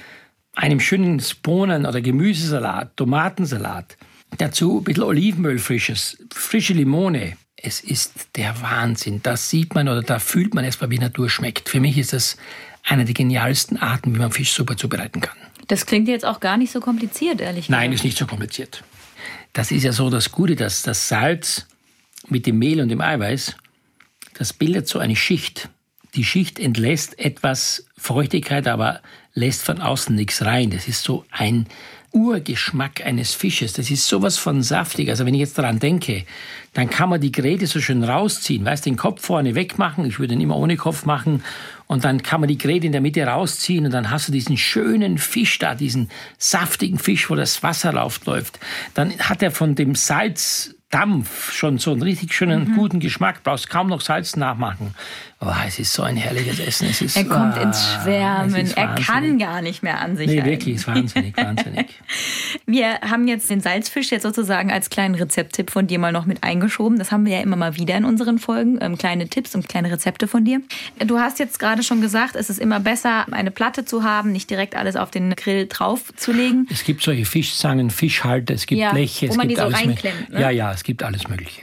einem 0.55 0.79
schönen 0.79 1.21
Bohnen- 1.43 1.85
oder 1.85 2.01
Gemüsesalat, 2.01 2.97
Tomatensalat. 2.97 3.97
Dazu 4.39 4.79
ein 4.79 4.85
bisschen 4.85 5.03
Olivenöl 5.03 5.59
frisches, 5.59 6.17
frische 6.33 6.75
Limone. 6.75 7.37
Es 7.67 7.81
ist 7.81 8.13
der 8.37 8.61
Wahnsinn. 8.61 9.21
Das 9.23 9.49
sieht 9.49 9.75
man 9.75 9.89
oder 9.89 10.03
da 10.03 10.19
fühlt 10.19 10.53
man 10.53 10.67
erstmal, 10.67 10.91
wie 10.91 10.99
Natur 10.99 11.31
schmeckt. 11.31 11.71
Für 11.71 11.81
mich 11.81 11.97
ist 11.97 12.13
das 12.13 12.37
eine 12.83 13.07
der 13.07 13.15
genialsten 13.15 13.79
Arten, 13.79 14.15
wie 14.15 14.19
man 14.19 14.33
Fisch 14.33 14.53
super 14.53 14.77
zubereiten 14.77 15.23
kann. 15.23 15.37
Das 15.69 15.87
klingt 15.87 16.07
jetzt 16.09 16.27
auch 16.27 16.41
gar 16.41 16.59
nicht 16.59 16.71
so 16.71 16.81
kompliziert, 16.81 17.41
ehrlich 17.41 17.69
gesagt. 17.69 17.81
Nein, 17.81 17.93
ist 17.95 18.05
nicht 18.05 18.19
so 18.19 18.27
kompliziert. 18.27 18.85
Das 19.55 19.71
ist 19.71 19.83
ja 19.83 19.93
so 19.93 20.11
das 20.11 20.31
Gute, 20.31 20.57
dass 20.57 20.83
das 20.83 21.09
Salz 21.09 21.67
mit 22.29 22.45
dem 22.45 22.59
Mehl 22.59 22.83
und 22.83 22.91
dem 22.91 23.01
Eiweiß, 23.01 23.57
das 24.35 24.53
bildet 24.53 24.87
so 24.87 24.99
eine 24.99 25.17
Schicht. 25.17 25.71
Die 26.17 26.25
Schicht 26.25 26.59
entlässt 26.59 27.19
etwas 27.19 27.87
Feuchtigkeit, 28.05 28.69
aber 28.69 29.01
lässt 29.33 29.63
von 29.63 29.81
außen 29.81 30.15
nichts 30.15 30.45
rein. 30.45 30.69
Das 30.69 30.89
ist 30.89 31.03
so 31.03 31.25
ein 31.31 31.67
Urgeschmack 32.13 33.05
eines 33.05 33.35
Fisches. 33.35 33.73
Das 33.73 33.91
ist 33.91 34.07
sowas 34.07 34.37
von 34.37 34.63
saftig. 34.63 35.09
Also 35.09 35.25
wenn 35.25 35.33
ich 35.33 35.41
jetzt 35.41 35.57
daran 35.57 35.79
denke, 35.79 36.25
dann 36.75 36.91
kann 36.91 37.09
man 37.09 37.23
die 37.23 37.33
Gräte 37.33 37.67
so 37.67 37.81
schön 37.81 38.05
rausziehen. 38.05 38.65
Weißt, 38.65 38.85
den 38.85 38.97
Kopf 38.97 39.25
vorne 39.25 39.55
wegmachen. 39.55 40.05
Ich 40.05 40.19
würde 40.19 40.35
ihn 40.35 40.43
immer 40.43 40.59
ohne 40.59 40.77
Kopf 40.77 41.07
machen. 41.07 41.43
Und 41.87 42.05
dann 42.05 42.23
kann 42.23 42.41
man 42.41 42.49
die 42.49 42.59
Gräte 42.59 42.85
in 42.85 42.93
der 42.93 43.01
Mitte 43.01 43.25
rausziehen 43.25 43.87
und 43.87 43.93
dann 43.93 44.11
hast 44.11 44.29
du 44.29 44.33
diesen 44.33 44.59
schönen 44.59 45.17
Fisch 45.17 45.59
da, 45.59 45.75
diesen 45.75 46.11
saftigen 46.39 46.99
Fisch, 46.99 47.31
wo 47.31 47.35
das 47.35 47.63
Wasser 47.63 47.93
läuft. 47.93 48.59
Dann 48.93 49.19
hat 49.19 49.43
er 49.43 49.51
von 49.51 49.75
dem 49.75 49.95
Salz 49.95 50.75
Dampf 50.95 51.51
schon 51.51 51.79
so 51.79 51.91
einen 51.91 52.03
richtig 52.03 52.33
schönen, 52.33 52.69
mhm. 52.71 52.77
guten 52.77 53.01
Geschmack. 53.01 53.43
Brauchst 53.43 53.69
kaum 53.69 53.89
noch 53.89 54.01
Salz 54.01 54.37
nachmachen. 54.37 54.95
Oh, 55.41 55.51
es 55.67 55.81
ist 55.81 55.93
so 55.93 56.05
ein 56.05 56.17
herrliches 56.17 56.61
Essen. 56.61 56.87
Es 56.89 57.01
ist, 57.01 57.17
er 57.17 57.25
kommt 57.25 57.57
ah, 57.57 57.63
ins 57.63 57.94
Schwärmen. 58.03 58.73
Er 58.75 58.95
kann 58.95 59.39
gar 59.39 59.63
nicht 59.63 59.83
mehr 59.83 60.01
an 60.01 60.17
sich 60.17 60.27
Nee, 60.27 60.41
halten. 60.41 60.51
wirklich, 60.51 60.75
ist 60.77 60.87
wahnsinnig, 60.87 61.37
wahnsinnig. 61.37 61.87
wir 62.67 63.01
haben 63.01 63.29
jetzt 63.29 63.51
den 63.51 63.61
Salzfisch 63.61 64.11
jetzt 64.11 64.23
sozusagen 64.23 64.71
als 64.71 64.91
kleinen 64.91 65.15
Rezepttipp 65.15 65.71
von 65.71 65.87
dir 65.87 65.99
mal 65.99 66.13
noch 66.13 66.27
mit 66.27 66.43
eingeschoben. 66.43 66.99
Das 66.99 67.13
haben 67.13 67.27
wir 67.27 67.37
ja 67.37 67.41
immer 67.43 67.57
mal 67.57 67.77
wieder 67.77 67.97
in 67.97 68.05
unseren 68.05 68.39
Folgen. 68.39 68.79
Ähm, 68.81 68.99
kleine 68.99 69.29
Tipps 69.29 69.55
und 69.55 69.69
kleine 69.69 69.91
Rezepte 69.91 70.29
von 70.29 70.45
dir. 70.45 70.61
Du 70.99 71.19
hast 71.19 71.39
jetzt 71.39 71.59
gerade 71.59 71.83
schon 71.83 72.01
gesagt, 72.01 72.37
es 72.37 72.51
ist 72.51 72.59
immer 72.59 72.81
besser, 72.81 73.27
eine 73.33 73.51
Platte 73.51 73.85
zu 73.85 74.05
haben, 74.05 74.33
nicht 74.33 74.51
direkt 74.51 74.77
alles 74.77 74.97
auf 74.97 75.11
den 75.11 75.35
Grill 75.35 75.67
draufzulegen. 75.67 76.69
Es 76.71 76.85
gibt 76.85 77.03
solche 77.03 77.25
Fischzangen, 77.25 77.91
Fischhalter, 77.91 78.55
es 78.55 78.67
gibt 78.67 78.81
ja, 78.81 78.93
Bleche, 78.93 79.27
es 79.27 79.33
wo 79.33 79.37
man 79.37 79.49
gibt 79.49 79.61
die 79.61 79.71
so 79.71 79.77
alles. 79.77 80.03
Ne? 80.05 80.41
Ja, 80.41 80.51
ja, 80.51 80.73
es 80.73 80.83
gibt 80.83 81.03
alles 81.03 81.29
Mögliche. 81.29 81.63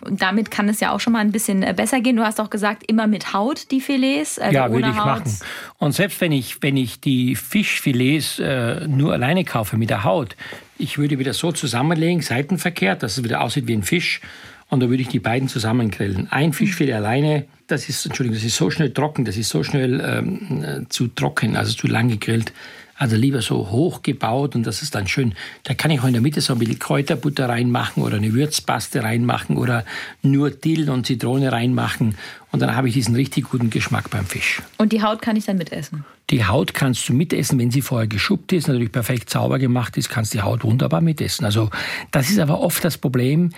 Und 0.00 0.22
damit 0.22 0.50
kann 0.50 0.68
es 0.68 0.80
ja 0.80 0.92
auch 0.92 1.00
schon 1.00 1.12
mal 1.12 1.20
ein 1.20 1.32
bisschen 1.32 1.62
äh, 1.62 1.74
besser 1.76 2.00
gehen. 2.00 2.16
Du 2.16 2.24
hast 2.24 2.40
auch 2.40 2.50
gesagt, 2.50 2.84
immer 2.86 3.06
mit 3.06 3.32
Haut 3.32 3.70
die 3.70 3.80
Filets. 3.80 4.38
Also 4.38 4.54
ja, 4.54 4.70
würde 4.70 4.88
ich 4.88 4.96
Haut. 4.96 5.06
machen. 5.06 5.38
Und 5.78 5.92
selbst 5.92 6.20
wenn 6.20 6.32
ich, 6.32 6.62
wenn 6.62 6.76
ich 6.76 7.00
die 7.00 7.36
Fischfilets 7.36 8.38
äh, 8.38 8.86
nur 8.86 9.12
alleine 9.12 9.44
kaufe 9.44 9.76
mit 9.76 9.90
der 9.90 10.04
Haut, 10.04 10.36
ich 10.78 10.98
würde 10.98 11.18
wieder 11.18 11.34
so 11.34 11.52
zusammenlegen, 11.52 12.22
seitenverkehrt, 12.22 13.02
dass 13.02 13.18
es 13.18 13.24
wieder 13.24 13.42
aussieht 13.42 13.66
wie 13.66 13.74
ein 13.74 13.82
Fisch. 13.82 14.20
Und 14.68 14.80
da 14.80 14.88
würde 14.88 15.02
ich 15.02 15.08
die 15.08 15.18
beiden 15.18 15.48
zusammen 15.48 15.90
grillen. 15.90 16.28
Ein 16.30 16.52
Fischfilet 16.52 16.92
mhm. 16.92 17.04
alleine, 17.04 17.44
das 17.66 17.88
ist, 17.88 18.06
Entschuldigung, 18.06 18.36
das 18.36 18.44
ist 18.44 18.56
so 18.56 18.70
schnell 18.70 18.92
trocken, 18.92 19.24
das 19.24 19.36
ist 19.36 19.48
so 19.48 19.64
schnell 19.64 20.00
ähm, 20.00 20.64
äh, 20.64 20.88
zu 20.88 21.08
trocken, 21.08 21.56
also 21.56 21.72
zu 21.74 21.88
lang 21.88 22.08
gegrillt. 22.08 22.52
Also 23.00 23.16
lieber 23.16 23.40
so 23.40 23.70
hoch 23.70 24.02
gebaut 24.02 24.54
und 24.54 24.66
das 24.66 24.82
ist 24.82 24.94
dann 24.94 25.08
schön. 25.08 25.32
Da 25.62 25.72
kann 25.72 25.90
ich 25.90 26.00
auch 26.00 26.04
in 26.04 26.12
der 26.12 26.20
Mitte 26.20 26.42
so 26.42 26.52
ein 26.52 26.58
bisschen 26.58 26.78
Kräuterbutter 26.78 27.48
reinmachen 27.48 28.02
oder 28.02 28.18
eine 28.18 28.34
Würzpaste 28.34 29.02
reinmachen 29.02 29.56
oder 29.56 29.86
nur 30.20 30.50
Dill 30.50 30.90
und 30.90 31.06
Zitrone 31.06 31.50
reinmachen. 31.50 32.18
Und 32.52 32.60
dann 32.60 32.76
habe 32.76 32.88
ich 32.88 32.94
diesen 32.94 33.14
richtig 33.14 33.48
guten 33.48 33.70
Geschmack 33.70 34.10
beim 34.10 34.26
Fisch. 34.26 34.60
Und 34.76 34.92
die 34.92 35.02
Haut 35.02 35.22
kann 35.22 35.34
ich 35.34 35.46
dann 35.46 35.56
mitessen? 35.56 36.04
Die 36.28 36.44
Haut 36.44 36.74
kannst 36.74 37.08
du 37.08 37.14
mitessen, 37.14 37.58
wenn 37.58 37.70
sie 37.70 37.80
vorher 37.80 38.06
geschuppt 38.06 38.52
ist, 38.52 38.68
natürlich 38.68 38.92
perfekt 38.92 39.30
sauber 39.30 39.58
gemacht 39.58 39.96
ist, 39.96 40.10
kannst 40.10 40.34
du 40.34 40.38
die 40.38 40.42
Haut 40.42 40.62
wunderbar 40.62 41.00
mitessen. 41.00 41.46
Also 41.46 41.70
das 42.10 42.28
ist 42.28 42.38
aber 42.38 42.60
oft 42.60 42.84
das 42.84 42.98
Problem, 42.98 43.48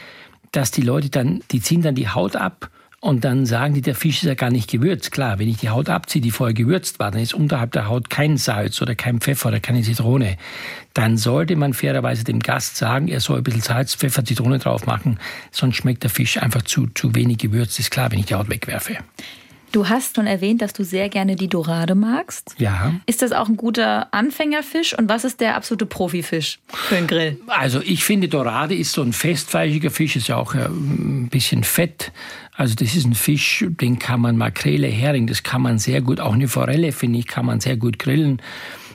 dass 0.52 0.70
die 0.70 0.82
Leute 0.82 1.10
dann, 1.10 1.42
die 1.50 1.60
ziehen 1.60 1.82
dann 1.82 1.96
die 1.96 2.08
Haut 2.08 2.36
ab 2.36 2.70
und 3.02 3.24
dann 3.24 3.46
sagen 3.46 3.74
die, 3.74 3.80
der 3.80 3.96
Fisch 3.96 4.18
ist 4.22 4.28
ja 4.28 4.34
gar 4.34 4.50
nicht 4.50 4.70
gewürzt. 4.70 5.10
Klar, 5.10 5.40
wenn 5.40 5.48
ich 5.48 5.56
die 5.56 5.70
Haut 5.70 5.88
abziehe, 5.88 6.22
die 6.22 6.30
vorher 6.30 6.54
gewürzt 6.54 7.00
war, 7.00 7.10
dann 7.10 7.20
ist 7.20 7.34
unterhalb 7.34 7.72
der 7.72 7.88
Haut 7.88 8.10
kein 8.10 8.36
Salz 8.36 8.80
oder 8.80 8.94
kein 8.94 9.20
Pfeffer 9.20 9.48
oder 9.48 9.58
keine 9.58 9.82
Zitrone. 9.82 10.36
Dann 10.94 11.18
sollte 11.18 11.56
man 11.56 11.74
fairerweise 11.74 12.22
dem 12.22 12.38
Gast 12.38 12.76
sagen, 12.76 13.08
er 13.08 13.18
soll 13.18 13.38
ein 13.38 13.42
bisschen 13.42 13.60
Salz, 13.60 13.96
Pfeffer, 13.96 14.24
Zitrone 14.24 14.60
drauf 14.60 14.86
machen, 14.86 15.18
sonst 15.50 15.78
schmeckt 15.78 16.04
der 16.04 16.10
Fisch 16.10 16.40
einfach 16.40 16.62
zu, 16.62 16.86
zu 16.94 17.12
wenig 17.16 17.38
gewürzt. 17.38 17.80
Ist 17.80 17.90
klar, 17.90 18.12
wenn 18.12 18.20
ich 18.20 18.26
die 18.26 18.36
Haut 18.36 18.48
wegwerfe. 18.48 18.98
Du 19.72 19.88
hast 19.88 20.16
schon 20.16 20.26
erwähnt, 20.26 20.62
dass 20.62 20.74
du 20.74 20.84
sehr 20.84 21.08
gerne 21.08 21.34
die 21.34 21.48
Dorade 21.48 21.94
magst. 21.94 22.54
Ja. 22.58 22.94
Ist 23.06 23.22
das 23.22 23.32
auch 23.32 23.48
ein 23.48 23.56
guter 23.56 24.12
Anfängerfisch 24.12 24.96
und 24.96 25.08
was 25.08 25.24
ist 25.24 25.40
der 25.40 25.56
absolute 25.56 25.86
Profifisch 25.86 26.58
für 26.68 26.94
den 26.96 27.06
Grill? 27.06 27.40
Also 27.46 27.80
ich 27.80 28.04
finde, 28.04 28.28
Dorade 28.28 28.74
ist 28.74 28.92
so 28.92 29.02
ein 29.02 29.12
festfleischiger 29.12 29.90
Fisch, 29.90 30.16
ist 30.16 30.28
ja 30.28 30.36
auch 30.36 30.54
äh, 30.54 30.66
ein 30.66 31.28
bisschen 31.30 31.64
fett. 31.64 32.12
Also 32.54 32.74
das 32.74 32.94
ist 32.94 33.06
ein 33.06 33.14
Fisch, 33.14 33.64
den 33.66 33.98
kann 33.98 34.20
man 34.20 34.36
Makrele, 34.36 34.86
Hering, 34.86 35.26
das 35.26 35.42
kann 35.42 35.62
man 35.62 35.78
sehr 35.78 36.02
gut, 36.02 36.20
auch 36.20 36.34
eine 36.34 36.48
Forelle 36.48 36.92
finde 36.92 37.18
ich, 37.18 37.26
kann 37.26 37.46
man 37.46 37.60
sehr 37.60 37.78
gut 37.78 37.98
grillen. 37.98 38.42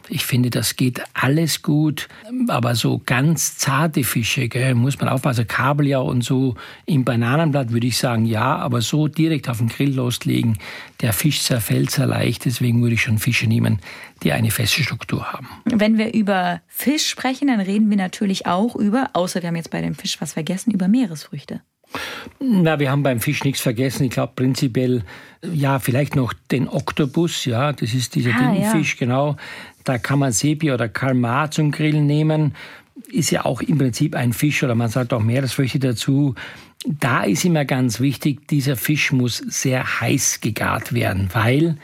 Ich 0.10 0.26
finde, 0.26 0.50
das 0.50 0.76
geht 0.76 1.02
alles 1.14 1.62
gut, 1.62 2.08
aber 2.48 2.76
so 2.76 3.02
ganz 3.06 3.58
zarte 3.58 4.04
Fische, 4.04 4.48
gell, 4.48 4.76
muss 4.76 5.00
man 5.00 5.10
aufpassen. 5.10 5.48
Kabeljau 5.48 6.06
und 6.08 6.24
so 6.24 6.56
im 6.86 7.04
Bananenblatt 7.04 7.72
würde 7.72 7.88
ich 7.88 7.98
sagen, 7.98 8.26
ja, 8.26 8.56
aber 8.58 8.82
so 8.82 9.08
direkt 9.08 9.50
auf 9.50 9.58
den 9.58 9.68
Grill 9.68 9.94
loslegen, 9.94 10.58
der 11.02 11.14
Fisch 11.14 11.42
zerfällt 11.42 11.92
sehr 11.92 12.08
leicht, 12.08 12.46
deswegen 12.46 12.82
würde 12.82 12.96
ich 12.96 13.02
schon 13.02 13.18
Fische 13.18 13.48
nehmen, 13.48 13.80
die 14.24 14.32
eine 14.32 14.52
feste 14.52 14.84
Struktur 14.84 15.32
haben. 15.32 15.48
Wenn 15.66 15.98
wir 15.98 16.14
über 16.14 16.62
Fisch 16.68 17.08
sprechen, 17.08 17.48
dann 17.48 17.60
reden 17.60 17.90
wir 17.90 17.98
natürlich 17.98 18.46
auch 18.46 18.76
über, 18.76 19.12
außer 19.14 19.42
wir 19.42 19.48
haben 19.48 19.56
jetzt 19.56 19.72
bei 19.72 19.82
dem 19.82 19.96
Fisch 19.96 20.20
was 20.22 20.34
vergessen, 20.34 20.72
über 20.72 20.88
Meeresfrüchte. 20.88 21.62
Na, 22.40 22.80
wir 22.80 22.92
haben 22.92 23.04
beim 23.04 23.20
Fisch 23.20 23.44
nichts 23.44 23.62
vergessen. 23.62 24.06
Ich 24.06 24.12
glaube 24.12 24.34
prinzipiell, 24.36 25.04
ja, 25.42 25.80
vielleicht 25.80 26.16
noch 26.16 26.34
den 26.52 26.68
Oktopus, 26.68 27.46
ja, 27.46 27.74
das 27.74 27.94
ist 27.94 28.16
dieser 28.16 28.32
ah, 28.32 28.38
Tintenfisch, 28.38 28.96
ja. 28.96 29.00
genau. 29.00 29.38
Da 29.84 29.98
kann 29.98 30.20
man 30.20 30.32
Sepia 30.32 30.74
oder 30.74 30.90
Kalmar 30.90 31.52
zum 31.52 31.72
Grillen 31.72 32.06
nehmen. 32.06 32.56
Ist 33.10 33.32
ja 33.32 33.46
auch 33.46 33.62
im 33.62 33.78
Prinzip 33.78 34.16
ein 34.16 34.34
Fisch 34.34 34.64
oder 34.64 34.76
man 34.76 34.90
sagt 34.90 35.14
auch 35.14 35.22
Meeresfrüchte 35.22 35.80
dazu. 35.80 36.36
Da 36.86 37.24
ist 37.24 37.46
immer 37.46 37.66
ganz 37.66 38.00
wichtig, 38.00 38.48
dieser 38.48 38.76
Fisch 38.76 39.12
muss 39.12 39.38
sehr 39.38 40.02
heiß 40.02 40.42
gegart 40.42 40.94
werden, 40.94 41.30
weil 41.34 41.78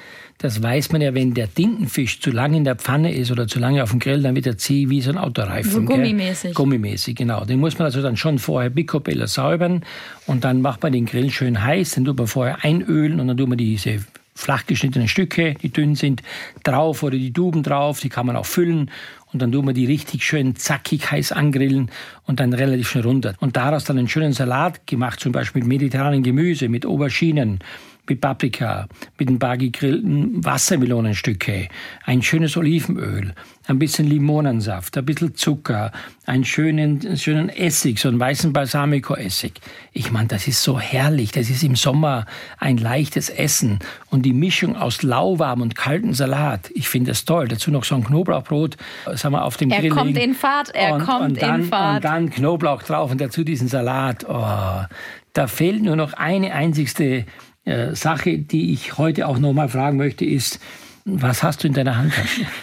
das 0.43 0.61
weiß 0.61 0.91
man 0.91 1.01
ja, 1.01 1.15
wenn 1.15 1.33
der 1.33 1.51
Tintenfisch 1.51 2.19
zu 2.19 2.29
lange 2.29 2.57
in 2.57 2.65
der 2.65 2.75
Pfanne 2.75 3.13
ist 3.13 3.31
oder 3.31 3.47
zu 3.47 3.59
lange 3.59 3.81
auf 3.81 3.91
dem 3.91 3.99
Grill, 3.99 4.21
dann 4.21 4.35
wird 4.35 4.45
er 4.45 4.57
zäh 4.57 4.89
wie 4.89 4.99
so 4.99 5.09
ein 5.09 5.17
Autoreifen. 5.17 5.71
So 5.71 5.81
gummimäßig. 5.81 6.41
Gell? 6.41 6.53
Gummimäßig, 6.53 7.15
genau. 7.15 7.45
Den 7.45 7.61
muss 7.61 7.79
man 7.79 7.85
also 7.85 8.01
dann 8.01 8.17
schon 8.17 8.39
vorher 8.39 8.69
picobello 8.69 9.25
säubern 9.25 9.85
und 10.27 10.43
dann 10.43 10.61
macht 10.61 10.83
man 10.83 10.91
den 10.91 11.05
Grill 11.05 11.31
schön 11.31 11.63
heiß. 11.63 11.91
Dann 11.95 12.03
tut 12.03 12.17
man 12.17 12.27
vorher 12.27 12.61
einölen 12.61 13.21
und 13.21 13.29
dann 13.29 13.37
tut 13.37 13.47
man 13.47 13.57
diese 13.57 14.03
flach 14.35 14.65
geschnittenen 14.65 15.07
Stücke, 15.07 15.53
die 15.61 15.69
dünn 15.69 15.95
sind, 15.95 16.21
drauf 16.65 17.03
oder 17.03 17.17
die 17.17 17.31
Duben 17.31 17.63
drauf, 17.63 18.01
die 18.01 18.09
kann 18.09 18.25
man 18.25 18.35
auch 18.35 18.45
füllen 18.45 18.91
und 19.31 19.41
dann 19.41 19.53
tun 19.53 19.65
wir 19.65 19.73
die 19.73 19.85
richtig 19.85 20.25
schön 20.25 20.57
zackig 20.57 21.09
heiß 21.09 21.31
angrillen 21.31 21.89
und 22.25 22.41
dann 22.41 22.51
relativ 22.51 22.89
schnell 22.89 23.05
runter. 23.05 23.35
Und 23.39 23.55
daraus 23.55 23.85
dann 23.85 23.97
einen 23.97 24.09
schönen 24.09 24.33
Salat 24.33 24.85
gemacht, 24.87 25.21
zum 25.21 25.31
Beispiel 25.31 25.61
mit 25.61 25.69
mediterranen 25.69 26.21
Gemüse, 26.21 26.67
mit 26.67 26.85
Auberginen, 26.85 27.59
mit 28.07 28.19
Paprika, 28.19 28.87
mit 29.17 29.29
ein 29.29 29.39
paar 29.39 29.57
gegrillten 29.57 30.43
Wassermelonenstücke, 30.43 31.69
ein 32.03 32.21
schönes 32.21 32.57
Olivenöl, 32.57 33.33
ein 33.67 33.79
bisschen 33.79 34.07
Limonensaft, 34.07 34.97
ein 34.97 35.05
bisschen 35.05 35.35
Zucker, 35.35 35.91
einen 36.25 36.43
schönen, 36.43 37.17
schönen 37.17 37.47
Essig, 37.47 37.99
so 37.99 38.09
einen 38.09 38.19
weißen 38.19 38.51
Balsamico-Essig. 38.51 39.53
Ich 39.93 40.11
meine, 40.11 40.27
das 40.27 40.47
ist 40.47 40.61
so 40.63 40.79
herrlich. 40.79 41.31
Das 41.31 41.49
ist 41.49 41.63
im 41.63 41.75
Sommer 41.75 42.25
ein 42.59 42.77
leichtes 42.77 43.29
Essen. 43.29 43.79
Und 44.09 44.23
die 44.23 44.33
Mischung 44.33 44.75
aus 44.75 45.01
lauwarm 45.01 45.61
und 45.61 45.75
kaltem 45.75 46.13
Salat, 46.13 46.71
ich 46.73 46.89
finde 46.89 47.11
das 47.11 47.23
toll. 47.23 47.47
Dazu 47.47 47.71
noch 47.71 47.85
so 47.85 47.95
ein 47.95 48.03
Knoblauchbrot, 48.03 48.75
sagen 49.13 49.33
wir, 49.33 49.45
auf 49.45 49.55
dem 49.55 49.71
er 49.71 49.79
Grill. 49.79 49.91
Er 49.91 49.95
kommt 49.95 50.17
in 50.17 50.33
Fahrt, 50.33 50.75
er 50.75 50.95
und, 50.95 51.05
kommt 51.05 51.21
und 51.21 51.41
dann, 51.41 51.61
in 51.61 51.67
Fahrt. 51.67 51.95
Und 51.97 52.03
dann 52.03 52.29
Knoblauch 52.29 52.83
drauf 52.83 53.11
und 53.11 53.21
dazu 53.21 53.45
diesen 53.45 53.69
Salat. 53.69 54.25
Oh, 54.27 54.83
da 55.33 55.47
fehlt 55.47 55.81
nur 55.81 55.95
noch 55.95 56.13
eine 56.13 56.53
einzigste 56.53 57.25
äh, 57.65 57.95
Sache, 57.95 58.37
die 58.37 58.73
ich 58.73 58.97
heute 58.97 59.27
auch 59.27 59.39
noch 59.39 59.53
mal 59.53 59.69
fragen 59.69 59.97
möchte, 59.97 60.25
ist, 60.25 60.59
was 61.05 61.43
hast 61.43 61.63
du 61.63 61.67
in 61.67 61.73
deiner 61.73 61.97
Handtasche? 61.97 62.45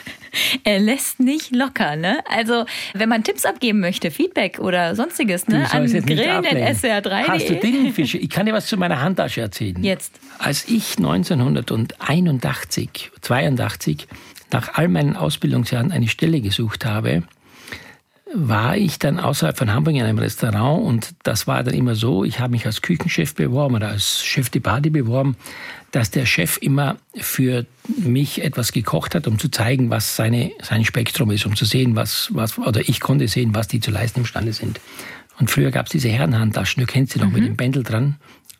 Er 0.62 0.78
lässt 0.78 1.18
nicht 1.18 1.52
locker, 1.54 1.96
ne? 1.96 2.20
Also, 2.28 2.64
wenn 2.94 3.08
man 3.08 3.24
Tipps 3.24 3.44
abgeben 3.44 3.80
möchte, 3.80 4.12
Feedback 4.12 4.60
oder 4.60 4.94
sonstiges, 4.94 5.48
ne? 5.48 5.66
An 5.72 5.86
grillen.sr3.de. 5.86 7.26
Hast 7.26 7.48
du 7.48 7.56
Dingenfische? 7.56 8.18
Ich 8.18 8.30
kann 8.30 8.46
dir 8.46 8.52
was 8.52 8.66
zu 8.66 8.76
meiner 8.76 9.00
Handtasche 9.00 9.40
erzählen. 9.40 9.82
Jetzt. 9.82 10.20
Als 10.38 10.68
ich 10.68 10.98
1981, 10.98 13.10
82 13.20 14.06
nach 14.52 14.74
all 14.74 14.86
meinen 14.86 15.16
Ausbildungsjahren 15.16 15.90
eine 15.90 16.06
Stelle 16.06 16.40
gesucht 16.40 16.84
habe, 16.84 17.24
war 18.32 18.76
ich 18.76 18.98
dann 18.98 19.18
außerhalb 19.18 19.56
von 19.58 19.72
Hamburg 19.72 19.94
in 19.94 20.02
einem 20.02 20.18
Restaurant 20.18 20.84
und 20.84 21.14
das 21.24 21.46
war 21.46 21.62
dann 21.64 21.74
immer 21.74 21.94
so, 21.94 22.24
ich 22.24 22.38
habe 22.38 22.52
mich 22.52 22.66
als 22.66 22.82
Küchenchef 22.82 23.34
beworben 23.34 23.74
oder 23.74 23.88
als 23.88 24.24
Chef 24.24 24.50
de 24.50 24.60
Party 24.60 24.90
beworben, 24.90 25.36
dass 25.90 26.10
der 26.10 26.26
Chef 26.26 26.56
immer 26.60 26.96
für 27.16 27.66
mich 27.86 28.42
etwas 28.42 28.72
gekocht 28.72 29.14
hat, 29.14 29.26
um 29.26 29.38
zu 29.38 29.48
zeigen, 29.48 29.90
was 29.90 30.14
seine, 30.14 30.52
sein 30.62 30.84
Spektrum 30.84 31.30
ist, 31.30 31.46
um 31.46 31.56
zu 31.56 31.64
sehen, 31.64 31.96
was, 31.96 32.30
was, 32.32 32.58
oder 32.58 32.80
ich 32.88 33.00
konnte 33.00 33.26
sehen, 33.26 33.54
was 33.54 33.68
die 33.68 33.80
zu 33.80 33.90
leisten 33.90 34.20
imstande 34.20 34.52
sind. 34.52 34.80
Und 35.40 35.50
früher 35.50 35.70
gab 35.70 35.86
es 35.86 35.92
diese 35.92 36.08
Herrenhandtaschen, 36.08 36.80
du 36.80 36.86
kennst 36.86 37.14
sie 37.14 37.18
noch 37.18 37.28
mhm. 37.28 37.34
mit 37.34 37.44
dem 37.44 37.56
Bändel 37.56 37.82
dran. 37.82 38.16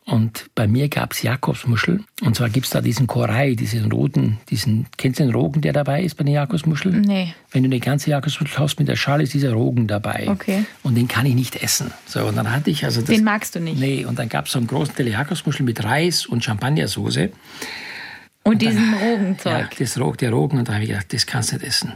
Und 0.06 0.50
bei 0.54 0.66
mir 0.66 0.88
gab 0.88 1.12
es 1.12 1.22
Jakobsmuschel. 1.22 2.02
Und 2.22 2.34
zwar 2.34 2.48
gibt 2.48 2.66
es 2.66 2.72
da 2.72 2.80
diesen 2.80 3.06
Korei, 3.06 3.54
diesen 3.54 3.92
roten, 3.92 4.38
diesen, 4.48 4.86
kennst 4.96 5.20
du 5.20 5.24
den 5.24 5.32
Rogen, 5.32 5.60
der 5.60 5.72
dabei 5.72 6.02
ist 6.02 6.16
bei 6.16 6.24
den 6.24 6.34
Jakobsmuscheln? 6.34 7.02
Nee. 7.02 7.34
Wenn 7.52 7.62
du 7.62 7.68
eine 7.68 7.80
ganze 7.80 8.10
Jakobsmuschel 8.10 8.58
hast 8.58 8.78
mit 8.78 8.88
der 8.88 8.96
Schale, 8.96 9.22
ist 9.22 9.34
dieser 9.34 9.52
Rogen 9.52 9.86
dabei. 9.86 10.26
Okay. 10.28 10.64
Und 10.82 10.96
den 10.96 11.06
kann 11.06 11.26
ich 11.26 11.34
nicht 11.34 11.62
essen. 11.62 11.92
So, 12.06 12.24
und 12.24 12.36
dann 12.36 12.50
hatte 12.50 12.70
ich 12.70 12.84
also 12.84 13.00
das, 13.00 13.10
Den 13.10 13.24
magst 13.24 13.54
du 13.54 13.60
nicht? 13.60 13.78
Nee, 13.78 14.04
und 14.04 14.18
dann 14.18 14.28
gab 14.28 14.46
es 14.46 14.52
so 14.52 14.58
einen 14.58 14.66
großen 14.66 14.94
Teller 14.96 15.10
Jakobsmuschel 15.10 15.64
mit 15.64 15.84
Reis 15.84 16.26
und 16.26 16.42
Champagnersoße. 16.42 17.30
Und, 18.42 18.62
diesem 18.62 18.94
Rogenzeug. 18.94 19.78
Ja, 19.78 19.86
das, 19.86 20.16
der 20.16 20.30
Rogen. 20.30 20.58
Und 20.58 20.68
da 20.68 20.72
habe 20.74 20.82
ich 20.82 20.88
gedacht, 20.88 21.12
das 21.12 21.26
kannst 21.26 21.52
du 21.52 21.56
nicht 21.56 21.66
essen. 21.66 21.92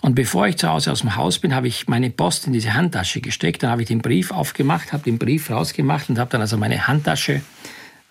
Und 0.00 0.14
bevor 0.14 0.46
ich 0.46 0.56
zu 0.56 0.68
Hause 0.68 0.92
aus 0.92 1.00
dem 1.00 1.16
Haus 1.16 1.40
bin, 1.40 1.54
habe 1.54 1.66
ich 1.66 1.88
meine 1.88 2.10
Post 2.10 2.46
in 2.46 2.52
diese 2.52 2.74
Handtasche 2.74 3.20
gesteckt. 3.20 3.62
Dann 3.62 3.70
habe 3.70 3.82
ich 3.82 3.88
den 3.88 4.00
Brief 4.00 4.30
aufgemacht, 4.30 4.92
habe 4.92 5.02
den 5.02 5.18
Brief 5.18 5.50
rausgemacht 5.50 6.08
und 6.08 6.18
habe 6.18 6.30
dann 6.30 6.40
also 6.40 6.56
meine 6.56 6.86
Handtasche 6.86 7.42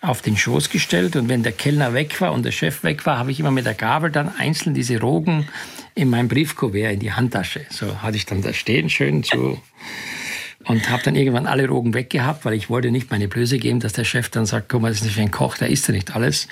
auf 0.02 0.20
den 0.20 0.36
Schoß 0.36 0.68
gestellt. 0.68 1.16
Und 1.16 1.30
wenn 1.30 1.42
der 1.42 1.52
Kellner 1.52 1.94
weg 1.94 2.20
war 2.20 2.32
und 2.32 2.44
der 2.44 2.52
Chef 2.52 2.84
weg 2.84 3.06
war, 3.06 3.18
habe 3.18 3.30
ich 3.30 3.40
immer 3.40 3.50
mit 3.50 3.64
der 3.64 3.74
Gabel 3.74 4.10
dann 4.10 4.28
einzeln 4.36 4.74
diese 4.74 5.00
Rogen 5.00 5.48
in 5.94 6.10
mein 6.10 6.28
Briefkuvert 6.28 6.92
in 6.92 7.00
die 7.00 7.12
Handtasche. 7.12 7.64
So 7.70 8.02
hatte 8.02 8.16
ich 8.16 8.26
dann 8.26 8.42
da 8.42 8.52
stehen, 8.52 8.90
schön 8.90 9.22
so. 9.22 9.58
Und 10.64 10.90
habe 10.90 11.02
dann 11.02 11.16
irgendwann 11.16 11.46
alle 11.46 11.66
Rogen 11.68 11.94
weggehabt, 11.94 12.44
weil 12.44 12.54
ich 12.54 12.68
wollte 12.70 12.90
nicht 12.90 13.10
meine 13.10 13.28
Blöße 13.28 13.58
geben, 13.58 13.80
dass 13.80 13.94
der 13.94 14.04
Chef 14.04 14.28
dann 14.28 14.46
sagt, 14.46 14.68
guck 14.68 14.82
mal, 14.82 14.90
das 14.90 14.98
ist 14.98 15.06
nicht 15.06 15.18
ein 15.18 15.30
Koch, 15.30 15.56
da 15.56 15.66
isst 15.66 15.88
er 15.88 15.94
nicht 15.94 16.14
alles 16.14 16.46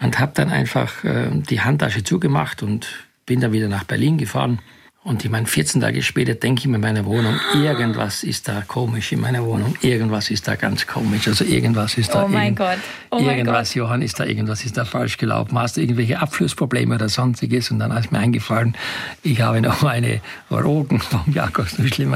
und 0.00 0.18
habe 0.18 0.32
dann 0.34 0.50
einfach 0.50 1.04
äh, 1.04 1.30
die 1.32 1.60
Handtasche 1.60 2.04
zugemacht 2.04 2.62
und 2.62 2.86
bin 3.26 3.40
dann 3.40 3.52
wieder 3.52 3.68
nach 3.68 3.84
Berlin 3.84 4.18
gefahren. 4.18 4.60
Und 5.04 5.24
ich 5.24 5.30
meine, 5.30 5.46
14 5.46 5.80
Tage 5.80 6.02
später 6.02 6.34
denke 6.34 6.60
ich 6.60 6.66
mir 6.66 6.74
in 6.74 6.82
meiner 6.82 7.06
Wohnung, 7.06 7.40
irgendwas 7.54 8.24
ist 8.24 8.46
da 8.46 8.62
komisch 8.66 9.12
in 9.12 9.20
meiner 9.20 9.42
Wohnung. 9.42 9.74
Irgendwas 9.80 10.28
ist 10.28 10.46
da 10.46 10.54
ganz 10.54 10.86
komisch. 10.86 11.28
Also 11.28 11.44
irgendwas 11.44 11.96
ist 11.96 12.14
da. 12.14 12.24
Oh 12.24 12.28
mein 12.28 12.54
Gott. 12.54 12.76
Oh 13.10 13.18
irgendwas, 13.18 13.70
Gott. 13.70 13.76
Johann, 13.76 14.02
ist 14.02 14.20
da 14.20 14.24
irgendwas 14.24 14.64
ist 14.66 14.76
da 14.76 14.84
falsch 14.84 15.16
gelaufen. 15.16 15.58
Hast 15.58 15.78
du 15.78 15.80
irgendwelche 15.80 16.20
Abflussprobleme 16.20 16.96
oder 16.96 17.08
sonstiges? 17.08 17.70
Und 17.70 17.78
dann 17.78 17.90
ist 17.92 18.12
mir 18.12 18.18
eingefallen, 18.18 18.76
ich 19.22 19.40
habe 19.40 19.62
noch 19.62 19.80
meine 19.80 20.20
Rogen 20.50 21.00
vom 21.00 21.24
Jakobsmuschel 21.32 22.04
in 22.04 22.10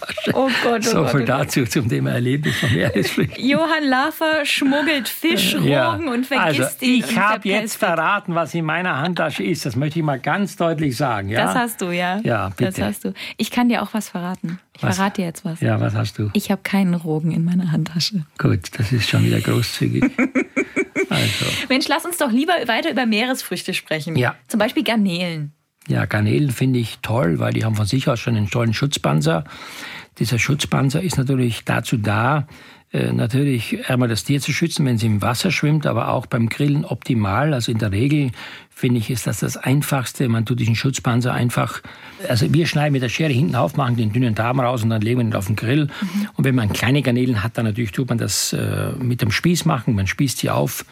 meiner 0.00 0.08
Handtasche. 0.08 0.30
Oh 0.34 0.48
Gott, 0.62 0.80
oh 0.86 0.90
so 0.90 0.96
Gott, 1.02 1.10
viel 1.10 1.22
oh 1.22 1.24
dazu 1.26 1.64
zum 1.64 1.88
Thema 1.88 2.10
Erlebnis 2.12 2.56
von 2.56 2.72
Meeresflüchten. 2.72 3.44
Johann 3.48 3.84
Lafer 3.84 4.44
schmuggelt 4.44 5.08
Fischrogen 5.08 5.68
Ja. 5.68 5.94
und 5.94 6.26
vergisst 6.26 6.60
also, 6.60 6.84
ihn. 6.84 7.04
Ich 7.04 7.18
habe 7.18 7.48
jetzt 7.48 7.76
verraten, 7.76 8.34
was 8.34 8.54
in 8.54 8.64
meiner 8.64 8.98
Handtasche 8.98 9.42
ist. 9.42 9.66
Das 9.66 9.76
möchte 9.76 9.98
ich 9.98 10.04
mal 10.04 10.18
ganz 10.18 10.56
deutlich 10.56 10.96
sagen. 10.96 11.28
Ja? 11.28 11.44
Das 11.44 11.54
hast 11.54 11.80
du, 11.80 11.90
ja. 11.90 12.20
Ja, 12.24 12.50
bitte. 12.50 12.72
Das 12.72 12.80
hast 12.80 13.04
du. 13.04 13.12
Ich 13.36 13.50
kann 13.50 13.68
dir 13.68 13.82
auch 13.82 13.94
was 13.94 14.08
verraten. 14.08 14.58
Ich 14.76 14.82
Was? 14.84 14.96
verrate 14.96 15.22
dir 15.22 15.26
jetzt 15.26 15.44
was. 15.44 15.60
Ja, 15.60 15.80
was 15.80 15.94
hast 15.94 16.18
du? 16.18 16.30
Ich 16.34 16.52
habe 16.52 16.62
keinen 16.62 16.94
Rogen 16.94 17.32
in 17.32 17.44
meiner 17.44 17.72
Handtasche. 17.72 18.24
Gut, 18.38 18.78
das 18.78 18.92
ist 18.92 19.08
schon 19.08 19.24
wieder 19.24 19.40
großzügig. 19.40 20.04
also, 21.10 21.44
Mensch, 21.68 21.88
lass 21.88 22.04
uns 22.04 22.16
doch 22.18 22.30
lieber 22.30 22.52
weiter 22.66 22.90
über 22.90 23.04
Meeresfrüchte 23.04 23.74
sprechen. 23.74 24.14
Ja. 24.14 24.36
Zum 24.46 24.60
Beispiel 24.60 24.84
Garnelen. 24.84 25.52
Ja, 25.88 26.04
Garnelen 26.04 26.50
finde 26.50 26.78
ich 26.78 26.98
toll, 27.02 27.38
weil 27.38 27.52
die 27.52 27.64
haben 27.64 27.74
von 27.74 27.86
sich 27.86 28.08
aus 28.08 28.20
schon 28.20 28.36
einen 28.36 28.50
tollen 28.50 28.74
Schutzpanzer. 28.74 29.44
Dieser 30.18 30.38
Schutzpanzer 30.38 31.00
ist 31.00 31.16
natürlich 31.16 31.64
dazu 31.64 31.96
da, 31.96 32.46
äh, 32.90 33.12
natürlich 33.12 33.88
einmal 33.90 34.08
das 34.08 34.24
Tier 34.24 34.40
zu 34.40 34.52
schützen, 34.52 34.86
wenn 34.86 34.96
sie 34.96 35.06
im 35.06 35.20
Wasser 35.20 35.50
schwimmt, 35.50 35.86
aber 35.86 36.08
auch 36.08 36.26
beim 36.26 36.48
Grillen 36.48 36.84
optimal. 36.84 37.52
Also 37.52 37.70
in 37.70 37.78
der 37.78 37.92
Regel 37.92 38.30
finde 38.70 38.98
ich, 38.98 39.10
ist 39.10 39.26
das 39.26 39.40
das 39.40 39.56
Einfachste. 39.56 40.28
Man 40.28 40.46
tut 40.46 40.60
diesen 40.60 40.74
Schutzpanzer 40.74 41.34
einfach, 41.34 41.82
also 42.28 42.52
wir 42.52 42.66
schneiden 42.66 42.92
mit 42.92 43.02
der 43.02 43.10
Schere 43.10 43.32
hinten 43.32 43.56
auf, 43.56 43.76
machen 43.76 43.96
den 43.96 44.12
dünnen 44.12 44.34
Darm 44.34 44.60
raus 44.60 44.82
und 44.82 44.90
dann 44.90 45.02
legen 45.02 45.20
wir 45.20 45.26
ihn 45.26 45.34
auf 45.34 45.46
den 45.46 45.56
Grill. 45.56 45.88
Und 46.34 46.44
wenn 46.44 46.54
man 46.54 46.72
kleine 46.72 47.02
Garnelen 47.02 47.42
hat, 47.42 47.58
dann 47.58 47.66
natürlich 47.66 47.92
tut 47.92 48.08
man 48.08 48.18
das 48.18 48.52
äh, 48.54 48.92
mit 48.98 49.20
dem 49.20 49.30
Spieß 49.30 49.64
machen. 49.64 49.94
Man 49.94 50.06
spießt 50.06 50.38
sie 50.38 50.50
auf, 50.50 50.84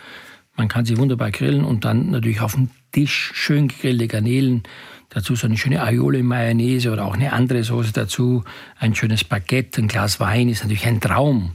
man 0.56 0.68
kann 0.68 0.84
sie 0.84 0.96
wunderbar 0.98 1.30
grillen 1.30 1.64
und 1.64 1.84
dann 1.84 2.10
natürlich 2.10 2.40
auf 2.40 2.54
dem 2.54 2.70
Tisch 2.92 3.32
schön 3.34 3.68
gegrillte 3.68 4.08
Garnelen. 4.08 4.62
Dazu 5.10 5.36
so 5.36 5.46
eine 5.46 5.56
schöne 5.56 5.82
Aioli 5.82 6.22
Mayonnaise 6.22 6.90
oder 6.90 7.04
auch 7.04 7.14
eine 7.14 7.32
andere 7.32 7.62
Soße 7.62 7.92
dazu. 7.92 8.42
Ein 8.78 8.94
schönes 8.94 9.24
Baguette, 9.24 9.80
ein 9.80 9.88
Glas 9.88 10.18
Wein 10.18 10.48
ist 10.48 10.62
natürlich 10.62 10.86
ein 10.86 11.00
Traum. 11.00 11.52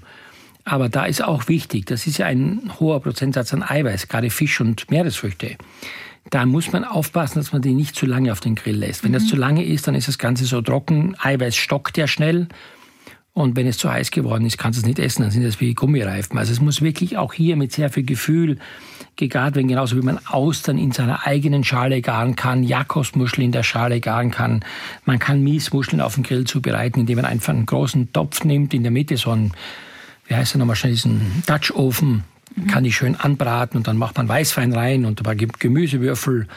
Aber 0.64 0.90
da 0.90 1.06
ist 1.06 1.24
auch 1.24 1.48
wichtig, 1.48 1.86
das 1.88 2.06
ist 2.08 2.20
ja 2.20 2.28
ein 2.28 2.72
hoher 2.80 3.02
Prozentsatz 3.02 3.54
an 3.54 3.64
Eiweiß, 3.64 4.08
gerade 4.08 4.30
Fisch 4.30 4.62
und 4.62 4.90
Meeresfrüchte. 4.92 5.58
Da 6.30 6.46
muss 6.46 6.72
man 6.72 6.84
aufpassen, 6.84 7.40
dass 7.40 7.52
man 7.52 7.62
die 7.62 7.74
nicht 7.74 7.96
zu 7.96 8.06
lange 8.06 8.32
auf 8.32 8.40
den 8.40 8.56
Grill 8.56 8.78
lässt. 8.78 9.04
Wenn 9.04 9.12
das 9.12 9.28
zu 9.28 9.36
lange 9.36 9.66
ist, 9.66 9.88
dann 9.88 9.96
ist 9.96 10.08
das 10.08 10.20
Ganze 10.20 10.46
so 10.46 10.62
trocken. 10.62 11.16
Eiweiß 11.20 11.56
stockt 11.56 11.98
ja 11.98 12.08
schnell. 12.08 12.48
Und 13.34 13.56
wenn 13.56 13.66
es 13.66 13.78
zu 13.78 13.90
heiß 13.90 14.12
geworden 14.12 14.46
ist, 14.46 14.58
kannst 14.58 14.78
du 14.78 14.82
es 14.82 14.86
nicht 14.86 15.00
essen, 15.00 15.22
dann 15.22 15.32
sind 15.32 15.44
das 15.44 15.62
wie 15.62 15.74
Gummireifen. 15.74 16.38
Also 16.38 16.52
es 16.52 16.60
muss 16.60 16.82
wirklich 16.82 17.18
auch 17.18 17.34
hier 17.34 17.56
mit 17.56 17.72
sehr 17.72 17.90
viel 17.90 18.04
Gefühl 18.04 18.58
gegart 19.16 19.56
werden, 19.56 19.70
genauso 19.70 19.96
wie 19.96 20.02
man 20.02 20.20
Austern 20.28 20.78
in 20.78 20.92
seiner 20.92 21.26
eigenen 21.26 21.64
Schale 21.64 22.02
garen 22.02 22.36
kann, 22.36 22.64
Jakobsmuscheln 22.64 23.46
in 23.46 23.52
der 23.54 23.64
Schale 23.64 24.02
garen 24.02 24.32
kann. 24.32 24.66
Man 25.06 25.20
kann 25.20 25.42
Miesmuscheln 25.44 26.02
auf 26.02 26.16
dem 26.16 26.24
Grill 26.24 26.46
zubereiten, 26.46 27.00
indem 27.00 27.18
man 27.18 27.26
einfach 27.26 27.54
einen 27.54 27.66
großen 27.66 28.12
Topf 28.12 28.44
nimmt, 28.44 28.74
in 28.74 28.84
der 28.84 28.92
Mitte 28.92 29.16
so 29.16 29.32
einen, 29.32 29.54
wie 30.28 30.36
heißt 30.36 30.54
der 30.54 30.60
nochmal 30.60 30.76
schnell, 30.76 30.94
diesen 30.94 31.44
Dutch-Ofen, 31.46 32.24
kann 32.70 32.84
die 32.84 32.92
schön 32.92 33.16
anbraten 33.16 33.78
und 33.78 33.88
dann 33.88 33.98
macht 33.98 34.18
man 34.18 34.28
Weißwein 34.28 34.74
rein 34.74 35.06
und 35.06 35.22
dabei 35.22 35.36
gibt 35.36 35.62
Gemüsewürfel. 35.62 36.48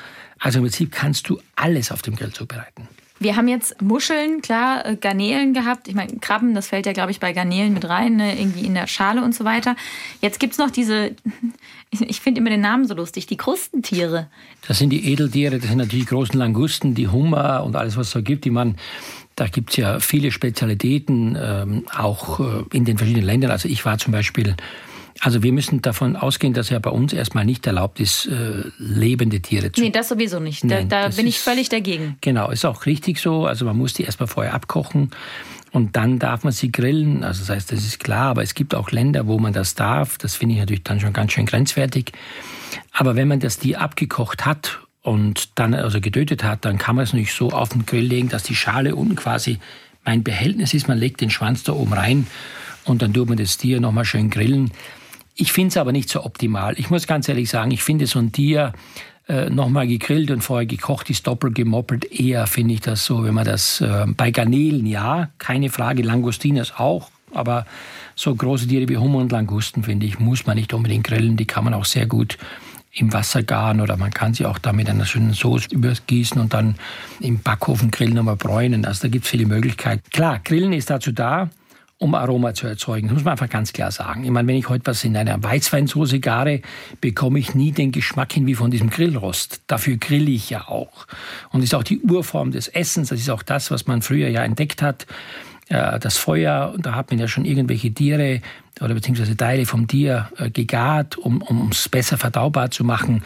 Also 0.40 0.58
im 0.58 0.64
Prinzip 0.64 0.90
kannst 0.90 1.28
du 1.28 1.40
alles 1.54 1.92
auf 1.92 2.02
dem 2.02 2.16
Grill 2.16 2.32
zubereiten. 2.32 2.88
Wir 3.20 3.36
haben 3.36 3.46
jetzt 3.46 3.80
Muscheln, 3.80 4.42
klar, 4.42 4.84
äh, 4.84 4.96
Garnelen 4.96 5.54
gehabt. 5.54 5.86
Ich 5.86 5.94
meine, 5.94 6.16
Krabben, 6.18 6.54
das 6.54 6.68
fällt 6.68 6.86
ja, 6.86 6.92
glaube 6.92 7.12
ich, 7.12 7.20
bei 7.20 7.32
Garnelen 7.32 7.72
mit 7.72 7.88
rein, 7.88 8.16
ne? 8.16 8.38
irgendwie 8.38 8.66
in 8.66 8.74
der 8.74 8.86
Schale 8.88 9.22
und 9.22 9.34
so 9.34 9.44
weiter. 9.44 9.76
Jetzt 10.20 10.40
gibt's 10.40 10.58
noch 10.58 10.70
diese, 10.70 11.14
ich 11.90 12.20
finde 12.20 12.40
immer 12.40 12.50
den 12.50 12.60
Namen 12.60 12.86
so 12.86 12.94
lustig, 12.94 13.26
die 13.26 13.36
Krustentiere. 13.36 14.28
Das 14.66 14.78
sind 14.78 14.90
die 14.90 15.12
Edeltiere, 15.12 15.58
das 15.58 15.68
sind 15.68 15.78
natürlich 15.78 16.06
die 16.06 16.10
großen 16.10 16.38
Langusten, 16.38 16.94
die 16.94 17.08
Hummer 17.08 17.62
und 17.64 17.76
alles, 17.76 17.96
was 17.96 18.08
es 18.08 18.12
so 18.12 18.22
gibt, 18.22 18.44
die 18.44 18.50
man 18.50 18.76
da 19.36 19.48
gibt's 19.48 19.76
ja 19.76 19.98
viele 19.98 20.30
Spezialitäten, 20.30 21.36
ähm, 21.40 21.84
auch 21.92 22.40
äh, 22.40 22.64
in 22.72 22.84
den 22.84 22.98
verschiedenen 22.98 23.26
Ländern. 23.26 23.50
Also 23.50 23.68
ich 23.68 23.84
war 23.84 23.98
zum 23.98 24.12
Beispiel, 24.12 24.54
also 25.20 25.42
wir 25.42 25.52
müssen 25.52 25.80
davon 25.82 26.16
ausgehen, 26.16 26.52
dass 26.54 26.70
ja 26.70 26.78
bei 26.78 26.90
uns 26.90 27.12
erstmal 27.12 27.44
nicht 27.44 27.66
erlaubt 27.66 28.00
ist, 28.00 28.26
äh, 28.26 28.64
lebende 28.78 29.40
Tiere 29.40 29.70
zu 29.72 29.80
Nee, 29.80 29.90
das 29.90 30.08
sowieso 30.08 30.40
nicht. 30.40 30.62
Da, 30.64 30.66
Nein, 30.66 30.88
da 30.88 31.08
bin 31.08 31.26
ich 31.26 31.36
ist- 31.36 31.44
völlig 31.44 31.68
dagegen. 31.68 32.16
Genau, 32.20 32.50
ist 32.50 32.64
auch 32.64 32.86
richtig 32.86 33.18
so. 33.20 33.46
Also 33.46 33.64
man 33.64 33.76
muss 33.76 33.94
die 33.94 34.02
erstmal 34.02 34.26
vorher 34.26 34.54
abkochen 34.54 35.10
und 35.72 35.96
dann 35.96 36.18
darf 36.18 36.42
man 36.44 36.52
sie 36.52 36.70
grillen. 36.72 37.22
Also 37.24 37.40
das 37.40 37.50
heißt, 37.50 37.72
das 37.72 37.80
ist 37.84 38.00
klar, 38.00 38.30
aber 38.30 38.42
es 38.42 38.54
gibt 38.54 38.74
auch 38.74 38.90
Länder, 38.90 39.26
wo 39.26 39.38
man 39.38 39.52
das 39.52 39.74
darf. 39.74 40.18
Das 40.18 40.34
finde 40.36 40.54
ich 40.54 40.60
natürlich 40.60 40.82
dann 40.82 41.00
schon 41.00 41.12
ganz 41.12 41.32
schön 41.32 41.46
grenzwertig. 41.46 42.12
Aber 42.92 43.14
wenn 43.16 43.28
man 43.28 43.40
das 43.40 43.58
Tier 43.58 43.80
abgekocht 43.80 44.44
hat 44.44 44.80
und 45.02 45.58
dann 45.58 45.74
also 45.74 46.00
getötet 46.00 46.42
hat, 46.44 46.64
dann 46.64 46.76
kann 46.78 46.96
man 46.96 47.04
es 47.04 47.12
nicht 47.12 47.32
so 47.32 47.50
auf 47.50 47.68
den 47.70 47.86
Grill 47.86 48.04
legen, 48.04 48.28
dass 48.28 48.42
die 48.42 48.54
Schale 48.56 48.94
unten 48.96 49.14
quasi 49.16 49.58
mein 50.04 50.22
Behältnis 50.24 50.74
ist. 50.74 50.88
Man 50.88 50.98
legt 50.98 51.20
den 51.20 51.30
Schwanz 51.30 51.62
da 51.62 51.72
oben 51.72 51.92
rein 51.92 52.26
und 52.84 53.00
dann 53.00 53.12
tut 53.14 53.28
man 53.28 53.38
das 53.38 53.56
Tier 53.58 53.80
nochmal 53.80 54.04
schön 54.04 54.28
grillen. 54.28 54.70
Ich 55.34 55.52
finde 55.52 55.68
es 55.68 55.76
aber 55.76 55.92
nicht 55.92 56.08
so 56.08 56.24
optimal. 56.24 56.74
Ich 56.78 56.90
muss 56.90 57.06
ganz 57.06 57.28
ehrlich 57.28 57.50
sagen, 57.50 57.70
ich 57.70 57.82
finde 57.82 58.06
so 58.06 58.18
ein 58.18 58.30
Tier 58.30 58.72
äh, 59.28 59.50
nochmal 59.50 59.86
gegrillt 59.86 60.30
und 60.30 60.42
vorher 60.42 60.66
gekocht 60.66 61.10
ist, 61.10 61.26
doppelt 61.26 61.54
gemoppelt. 61.54 62.04
Eher 62.12 62.46
finde 62.46 62.74
ich 62.74 62.80
das 62.80 63.04
so, 63.04 63.24
wenn 63.24 63.34
man 63.34 63.44
das 63.44 63.80
äh, 63.80 64.06
bei 64.06 64.30
Garnelen, 64.30 64.86
ja, 64.86 65.30
keine 65.38 65.70
Frage, 65.70 66.02
Langostinos 66.02 66.74
auch, 66.76 67.10
aber 67.32 67.66
so 68.14 68.34
große 68.34 68.68
Tiere 68.68 68.88
wie 68.88 68.96
Hummer 68.96 69.18
und 69.18 69.32
Langusten, 69.32 69.82
finde 69.82 70.06
ich, 70.06 70.18
muss 70.18 70.46
man 70.46 70.56
nicht 70.56 70.72
unbedingt 70.72 71.04
grillen. 71.04 71.36
Die 71.36 71.46
kann 71.46 71.64
man 71.64 71.74
auch 71.74 71.84
sehr 71.84 72.06
gut 72.06 72.38
im 72.92 73.12
Wasser 73.12 73.42
garen 73.42 73.80
oder 73.80 73.96
man 73.96 74.12
kann 74.12 74.34
sie 74.34 74.46
auch 74.46 74.58
da 74.58 74.72
mit 74.72 74.88
einer 74.88 75.04
schönen 75.04 75.32
Soße 75.32 75.68
übergießen 75.72 76.40
und 76.40 76.54
dann 76.54 76.76
im 77.18 77.40
Backofen 77.40 77.90
grillen 77.90 78.18
und 78.18 78.26
mal 78.26 78.36
bräunen. 78.36 78.84
Also 78.84 79.02
da 79.02 79.08
gibt 79.08 79.24
es 79.24 79.30
viele 79.30 79.46
Möglichkeiten. 79.46 80.02
Klar, 80.12 80.38
Grillen 80.44 80.72
ist 80.72 80.90
dazu 80.90 81.10
da, 81.10 81.50
um 82.04 82.14
Aroma 82.14 82.52
zu 82.52 82.66
erzeugen. 82.66 83.08
Das 83.08 83.14
muss 83.14 83.24
man 83.24 83.32
einfach 83.32 83.48
ganz 83.48 83.72
klar 83.72 83.90
sagen. 83.90 84.24
Ich 84.24 84.30
meine, 84.30 84.46
wenn 84.46 84.56
ich 84.56 84.68
heute 84.68 84.84
was 84.84 85.02
in 85.04 85.16
einer 85.16 85.42
Weißweinsoße 85.42 86.20
gare, 86.20 86.60
bekomme 87.00 87.38
ich 87.38 87.54
nie 87.54 87.72
den 87.72 87.92
Geschmack 87.92 88.34
hin 88.34 88.46
wie 88.46 88.54
von 88.54 88.70
diesem 88.70 88.90
Grillrost. 88.90 89.62
Dafür 89.66 89.96
grille 89.96 90.30
ich 90.30 90.50
ja 90.50 90.68
auch. 90.68 91.06
Und 91.50 91.60
das 91.60 91.70
ist 91.70 91.74
auch 91.74 91.82
die 91.82 92.00
Urform 92.00 92.50
des 92.50 92.68
Essens. 92.68 93.08
Das 93.08 93.18
ist 93.18 93.30
auch 93.30 93.42
das, 93.42 93.70
was 93.70 93.86
man 93.86 94.02
früher 94.02 94.28
ja 94.28 94.44
entdeckt 94.44 94.82
hat. 94.82 95.06
Äh, 95.70 95.98
das 95.98 96.18
Feuer, 96.18 96.74
da 96.78 96.94
hat 96.94 97.10
man 97.10 97.18
ja 97.18 97.26
schon 97.26 97.46
irgendwelche 97.46 97.90
Tiere 97.94 98.42
oder 98.82 98.92
beziehungsweise 98.92 99.34
Teile 99.34 99.64
vom 99.64 99.88
Tier 99.88 100.28
äh, 100.36 100.50
gegart, 100.50 101.16
um, 101.16 101.40
um 101.40 101.70
es 101.70 101.88
besser 101.88 102.18
verdaubar 102.18 102.70
zu 102.70 102.84
machen. 102.84 103.22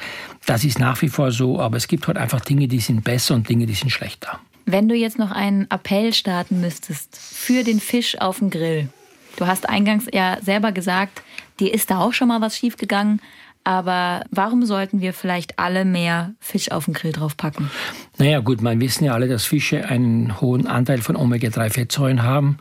Das 0.46 0.62
ist 0.62 0.78
nach 0.78 1.02
wie 1.02 1.08
vor 1.08 1.32
so, 1.32 1.58
aber 1.58 1.76
es 1.78 1.88
gibt 1.88 2.06
halt 2.06 2.16
einfach 2.16 2.40
Dinge, 2.40 2.68
die 2.68 2.78
sind 2.78 3.02
besser 3.02 3.34
und 3.34 3.48
Dinge, 3.48 3.66
die 3.66 3.74
sind 3.74 3.90
schlechter. 3.90 4.38
Wenn 4.70 4.86
du 4.86 4.94
jetzt 4.94 5.18
noch 5.18 5.30
einen 5.30 5.66
Appell 5.70 6.12
starten 6.12 6.60
müsstest 6.60 7.16
für 7.16 7.64
den 7.64 7.80
Fisch 7.80 8.20
auf 8.20 8.40
dem 8.40 8.50
Grill. 8.50 8.90
Du 9.36 9.46
hast 9.46 9.66
eingangs 9.66 10.04
ja 10.12 10.36
selber 10.42 10.72
gesagt, 10.72 11.22
dir 11.58 11.72
ist 11.72 11.90
da 11.90 12.00
auch 12.00 12.12
schon 12.12 12.28
mal 12.28 12.42
was 12.42 12.58
schiefgegangen. 12.58 13.22
Aber 13.64 14.26
warum 14.30 14.66
sollten 14.66 15.00
wir 15.00 15.14
vielleicht 15.14 15.58
alle 15.58 15.86
mehr 15.86 16.34
Fisch 16.38 16.70
auf 16.70 16.84
den 16.84 16.92
Grill 16.92 17.12
draufpacken? 17.12 17.70
Naja, 18.18 18.40
gut, 18.40 18.60
man 18.60 18.78
wissen 18.78 19.04
ja 19.04 19.14
alle, 19.14 19.26
dass 19.26 19.46
Fische 19.46 19.86
einen 19.86 20.38
hohen 20.38 20.66
Anteil 20.66 20.98
von 20.98 21.16
Omega-3-Fettsäuren 21.16 22.22
haben. 22.22 22.58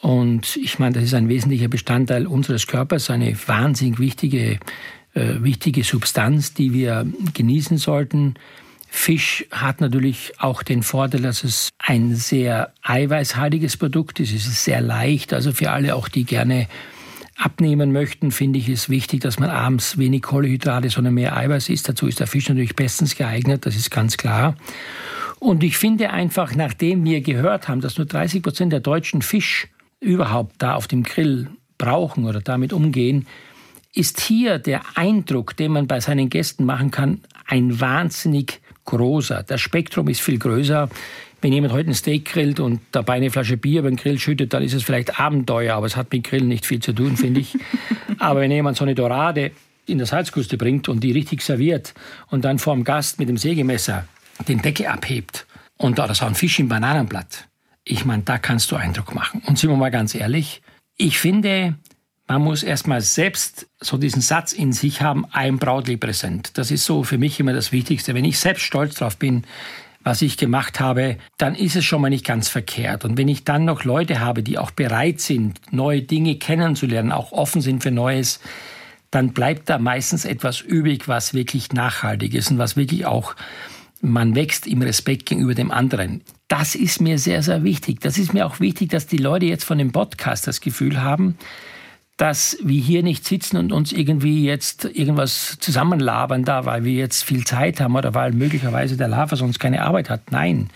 Und 0.00 0.56
ich 0.56 0.78
meine, 0.78 0.94
das 0.94 1.04
ist 1.04 1.14
ein 1.14 1.28
wesentlicher 1.28 1.68
Bestandteil 1.68 2.26
unseres 2.26 2.66
Körpers, 2.66 3.10
eine 3.10 3.36
wahnsinnig 3.46 3.98
wichtige, 3.98 4.60
äh, 5.12 5.42
wichtige 5.42 5.84
Substanz, 5.84 6.54
die 6.54 6.72
wir 6.72 7.06
genießen 7.34 7.76
sollten. 7.76 8.34
Fisch 8.90 9.44
hat 9.50 9.80
natürlich 9.80 10.32
auch 10.38 10.62
den 10.62 10.82
Vorteil, 10.82 11.22
dass 11.22 11.44
es 11.44 11.70
ein 11.78 12.14
sehr 12.14 12.72
eiweißhaltiges 12.82 13.76
Produkt 13.76 14.18
ist. 14.20 14.32
Es 14.32 14.46
ist 14.46 14.64
sehr 14.64 14.80
leicht, 14.80 15.32
also 15.32 15.52
für 15.52 15.70
alle 15.70 15.94
auch, 15.94 16.08
die 16.08 16.24
gerne 16.24 16.68
abnehmen 17.36 17.92
möchten, 17.92 18.32
finde 18.32 18.58
ich 18.58 18.68
es 18.68 18.88
wichtig, 18.88 19.20
dass 19.20 19.38
man 19.38 19.50
abends 19.50 19.96
wenig 19.96 20.22
Kohlenhydrate, 20.22 20.90
sondern 20.90 21.14
mehr 21.14 21.36
Eiweiß 21.36 21.68
isst. 21.68 21.88
Dazu 21.88 22.06
ist 22.06 22.18
der 22.18 22.26
Fisch 22.26 22.48
natürlich 22.48 22.74
bestens 22.74 23.14
geeignet, 23.14 23.64
das 23.64 23.76
ist 23.76 23.90
ganz 23.90 24.16
klar. 24.16 24.56
Und 25.38 25.62
ich 25.62 25.76
finde 25.76 26.10
einfach, 26.10 26.56
nachdem 26.56 27.04
wir 27.04 27.20
gehört 27.20 27.68
haben, 27.68 27.80
dass 27.80 27.96
nur 27.96 28.06
30 28.06 28.42
Prozent 28.42 28.72
der 28.72 28.80
Deutschen 28.80 29.22
Fisch 29.22 29.68
überhaupt 30.00 30.56
da 30.58 30.74
auf 30.74 30.88
dem 30.88 31.04
Grill 31.04 31.48
brauchen 31.76 32.24
oder 32.24 32.40
damit 32.40 32.72
umgehen, 32.72 33.26
ist 33.94 34.20
hier 34.20 34.58
der 34.58 34.82
Eindruck, 34.96 35.56
den 35.56 35.72
man 35.72 35.86
bei 35.86 36.00
seinen 36.00 36.28
Gästen 36.28 36.64
machen 36.64 36.90
kann, 36.90 37.20
ein 37.46 37.80
wahnsinnig 37.80 38.60
großer. 38.88 39.44
Das 39.46 39.60
Spektrum 39.60 40.08
ist 40.08 40.20
viel 40.20 40.38
größer. 40.38 40.88
Wenn 41.40 41.52
jemand 41.52 41.72
heute 41.72 41.90
ein 41.90 41.94
Steak 41.94 42.24
grillt 42.24 42.58
und 42.58 42.80
dabei 42.90 43.14
eine 43.14 43.30
Flasche 43.30 43.56
Bier 43.56 43.80
über 43.80 43.90
den 43.90 43.96
Grill 43.96 44.18
schüttet, 44.18 44.52
dann 44.52 44.62
ist 44.62 44.72
es 44.72 44.82
vielleicht 44.82 45.20
Abenteuer, 45.20 45.76
aber 45.76 45.86
es 45.86 45.96
hat 45.96 46.12
mit 46.12 46.24
Grillen 46.24 46.48
nicht 46.48 46.66
viel 46.66 46.80
zu 46.80 46.92
tun, 46.92 47.16
finde 47.16 47.40
ich. 47.40 47.56
aber 48.18 48.40
wenn 48.40 48.50
jemand 48.50 48.76
so 48.76 48.84
eine 48.84 48.94
Dorade 48.94 49.52
in 49.86 49.98
der 49.98 50.06
Salzkruste 50.06 50.56
bringt 50.56 50.88
und 50.88 51.00
die 51.00 51.12
richtig 51.12 51.42
serviert 51.42 51.94
und 52.28 52.44
dann 52.44 52.58
vor 52.58 52.74
dem 52.74 52.84
Gast 52.84 53.18
mit 53.18 53.28
dem 53.28 53.36
Sägemesser 53.36 54.06
den 54.48 54.62
Deckel 54.62 54.86
abhebt 54.86 55.46
und 55.76 55.98
da 55.98 56.06
ist 56.06 56.22
auch 56.22 56.26
ein 56.26 56.34
Fisch 56.34 56.58
im 56.58 56.68
Bananenblatt, 56.68 57.46
ich 57.84 58.04
meine, 58.04 58.22
da 58.22 58.38
kannst 58.38 58.70
du 58.70 58.76
Eindruck 58.76 59.14
machen. 59.14 59.42
Und 59.46 59.58
sind 59.58 59.70
wir 59.70 59.76
mal 59.76 59.90
ganz 59.90 60.14
ehrlich, 60.14 60.60
ich 60.98 61.18
finde, 61.18 61.76
man 62.28 62.42
muss 62.42 62.62
erstmal 62.62 63.00
selbst 63.00 63.66
so 63.80 63.96
diesen 63.96 64.20
Satz 64.20 64.52
in 64.52 64.72
sich 64.72 65.00
haben, 65.00 65.26
ein 65.32 65.58
Brautli 65.58 65.96
präsent. 65.96 66.50
Das 66.54 66.70
ist 66.70 66.84
so 66.84 67.02
für 67.02 67.16
mich 67.16 67.40
immer 67.40 67.54
das 67.54 67.72
Wichtigste. 67.72 68.14
Wenn 68.14 68.26
ich 68.26 68.38
selbst 68.38 68.62
stolz 68.62 68.96
drauf 68.96 69.16
bin, 69.16 69.44
was 70.04 70.22
ich 70.22 70.36
gemacht 70.36 70.78
habe, 70.78 71.16
dann 71.38 71.54
ist 71.54 71.74
es 71.74 71.84
schon 71.84 72.02
mal 72.02 72.10
nicht 72.10 72.26
ganz 72.26 72.48
verkehrt. 72.48 73.04
Und 73.04 73.16
wenn 73.16 73.28
ich 73.28 73.44
dann 73.44 73.64
noch 73.64 73.84
Leute 73.84 74.20
habe, 74.20 74.42
die 74.42 74.58
auch 74.58 74.70
bereit 74.70 75.20
sind, 75.20 75.60
neue 75.70 76.02
Dinge 76.02 76.36
kennenzulernen, 76.36 77.12
auch 77.12 77.32
offen 77.32 77.62
sind 77.62 77.82
für 77.82 77.90
Neues, 77.90 78.40
dann 79.10 79.32
bleibt 79.32 79.70
da 79.70 79.78
meistens 79.78 80.26
etwas 80.26 80.60
übrig, 80.60 81.08
was 81.08 81.32
wirklich 81.32 81.72
nachhaltig 81.72 82.34
ist 82.34 82.50
und 82.50 82.58
was 82.58 82.76
wirklich 82.76 83.06
auch 83.06 83.36
man 84.00 84.34
wächst 84.34 84.66
im 84.66 84.82
Respekt 84.82 85.26
gegenüber 85.26 85.54
dem 85.54 85.70
anderen. 85.70 86.22
Das 86.46 86.74
ist 86.74 87.00
mir 87.00 87.18
sehr, 87.18 87.42
sehr 87.42 87.64
wichtig. 87.64 88.00
Das 88.00 88.18
ist 88.18 88.32
mir 88.32 88.46
auch 88.46 88.60
wichtig, 88.60 88.90
dass 88.90 89.06
die 89.06 89.16
Leute 89.16 89.46
jetzt 89.46 89.64
von 89.64 89.78
dem 89.78 89.92
Podcast 89.92 90.46
das 90.46 90.60
Gefühl 90.60 91.02
haben, 91.02 91.36
dass 92.18 92.58
wir 92.62 92.80
hier 92.80 93.04
nicht 93.04 93.24
sitzen 93.24 93.56
und 93.56 93.72
uns 93.72 93.92
irgendwie 93.92 94.44
jetzt 94.44 94.84
irgendwas 94.84 95.56
zusammenlabern 95.60 96.44
da, 96.44 96.66
weil 96.66 96.84
wir 96.84 96.92
jetzt 96.92 97.22
viel 97.22 97.44
Zeit 97.44 97.80
haben 97.80 97.94
oder 97.94 98.12
weil 98.12 98.32
möglicherweise 98.32 98.96
der 98.96 99.06
Lava 99.06 99.36
sonst 99.36 99.60
keine 99.60 99.82
Arbeit 99.82 100.10
hat. 100.10 100.32
Nein. 100.32 100.68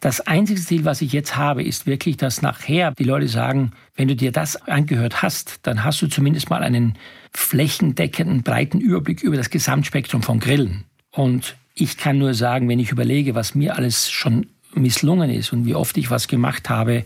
Das 0.00 0.20
einzige 0.20 0.60
Ziel, 0.60 0.84
was 0.84 1.02
ich 1.02 1.12
jetzt 1.12 1.36
habe, 1.36 1.64
ist 1.64 1.86
wirklich, 1.86 2.16
dass 2.16 2.42
nachher 2.42 2.92
die 2.92 3.02
Leute 3.02 3.26
sagen, 3.26 3.72
wenn 3.96 4.06
du 4.06 4.14
dir 4.14 4.30
das 4.30 4.54
angehört 4.68 5.20
hast, 5.20 5.58
dann 5.64 5.82
hast 5.82 6.00
du 6.00 6.06
zumindest 6.06 6.48
mal 6.48 6.62
einen 6.62 6.96
flächendeckenden, 7.32 8.44
breiten 8.44 8.80
Überblick 8.80 9.24
über 9.24 9.36
das 9.36 9.50
Gesamtspektrum 9.50 10.22
von 10.22 10.38
Grillen. 10.38 10.84
Und 11.10 11.56
ich 11.74 11.96
kann 11.96 12.18
nur 12.18 12.34
sagen, 12.34 12.68
wenn 12.68 12.78
ich 12.78 12.92
überlege, 12.92 13.34
was 13.34 13.56
mir 13.56 13.74
alles 13.74 14.08
schon 14.08 14.46
misslungen 14.74 15.30
ist 15.30 15.52
und 15.52 15.66
wie 15.66 15.74
oft 15.74 15.96
ich 15.96 16.10
was 16.10 16.28
gemacht 16.28 16.70
habe, 16.70 17.04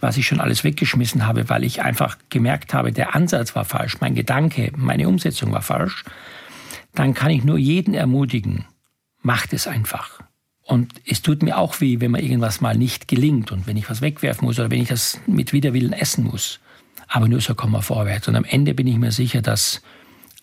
was 0.00 0.16
ich 0.16 0.26
schon 0.26 0.40
alles 0.40 0.64
weggeschmissen 0.64 1.26
habe, 1.26 1.48
weil 1.48 1.64
ich 1.64 1.82
einfach 1.82 2.18
gemerkt 2.30 2.74
habe, 2.74 2.92
der 2.92 3.14
Ansatz 3.14 3.54
war 3.54 3.64
falsch, 3.64 4.00
mein 4.00 4.14
Gedanke, 4.14 4.72
meine 4.76 5.08
Umsetzung 5.08 5.52
war 5.52 5.62
falsch, 5.62 6.04
dann 6.94 7.14
kann 7.14 7.30
ich 7.30 7.44
nur 7.44 7.58
jeden 7.58 7.94
ermutigen, 7.94 8.64
macht 9.22 9.52
es 9.52 9.66
einfach. 9.66 10.20
Und 10.62 10.92
es 11.06 11.22
tut 11.22 11.42
mir 11.42 11.56
auch 11.56 11.80
weh, 11.80 12.00
wenn 12.00 12.10
mir 12.10 12.22
irgendwas 12.22 12.60
mal 12.60 12.76
nicht 12.76 13.08
gelingt 13.08 13.52
und 13.52 13.66
wenn 13.66 13.76
ich 13.76 13.88
was 13.88 14.02
wegwerfen 14.02 14.44
muss 14.44 14.58
oder 14.58 14.70
wenn 14.70 14.82
ich 14.82 14.88
das 14.88 15.18
mit 15.26 15.52
Widerwillen 15.52 15.94
essen 15.94 16.24
muss. 16.24 16.60
Aber 17.08 17.26
nur 17.26 17.40
so 17.40 17.54
kommen 17.54 17.72
wir 17.72 17.80
vorwärts. 17.80 18.28
Und 18.28 18.36
am 18.36 18.44
Ende 18.44 18.74
bin 18.74 18.86
ich 18.86 18.98
mir 18.98 19.10
sicher, 19.10 19.40
dass 19.40 19.80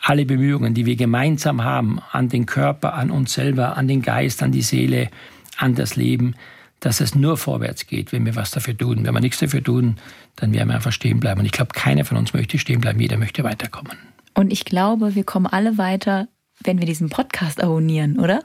alle 0.02 0.26
Bemühungen, 0.26 0.74
die 0.74 0.88
wir 0.88 0.96
gemeinsam 0.96 1.64
haben, 1.64 2.00
an 2.12 2.30
den 2.30 2.48
Körper, 2.48 2.96
an 2.96 3.12
uns 3.12 3.34
selber, 3.34 3.78
an 3.78 3.88
den 3.88 4.02
Geist, 4.02 4.42
an 4.42 4.52
die 4.52 4.64
Seele, 4.64 5.10
an 5.58 5.76
das 5.76 5.96
Leben, 5.96 6.36
dass 6.80 7.00
es 7.02 7.16
nur 7.16 7.38
vorwärts 7.38 7.88
geht, 7.88 8.12
wenn 8.12 8.26
wir 8.26 8.36
was 8.36 8.52
dafür 8.52 8.78
tun. 8.78 9.04
Wenn 9.04 9.14
wir 9.14 9.22
nichts 9.22 9.40
dafür 9.40 9.64
tun, 9.64 9.98
dann 10.36 10.54
werden 10.54 10.70
wir 10.70 10.76
einfach 10.76 10.92
stehen 10.92 11.20
bleiben. 11.20 11.40
Und 11.40 11.46
ich 11.46 11.52
glaube, 11.52 11.74
keiner 11.74 12.06
von 12.06 12.18
uns 12.18 12.34
möchte 12.34 12.60
stehen 12.60 12.82
bleiben, 12.82 13.00
jeder 13.00 13.18
möchte 13.18 13.44
weiterkommen. 13.44 13.94
Und 14.34 14.52
ich 14.52 14.66
glaube, 14.66 15.16
wir 15.16 15.24
kommen 15.24 15.48
alle 15.48 15.78
weiter, 15.78 16.28
wenn 16.64 16.80
wir 16.80 16.86
diesen 16.86 17.10
Podcast 17.10 17.64
abonnieren, 17.64 18.20
oder? 18.20 18.42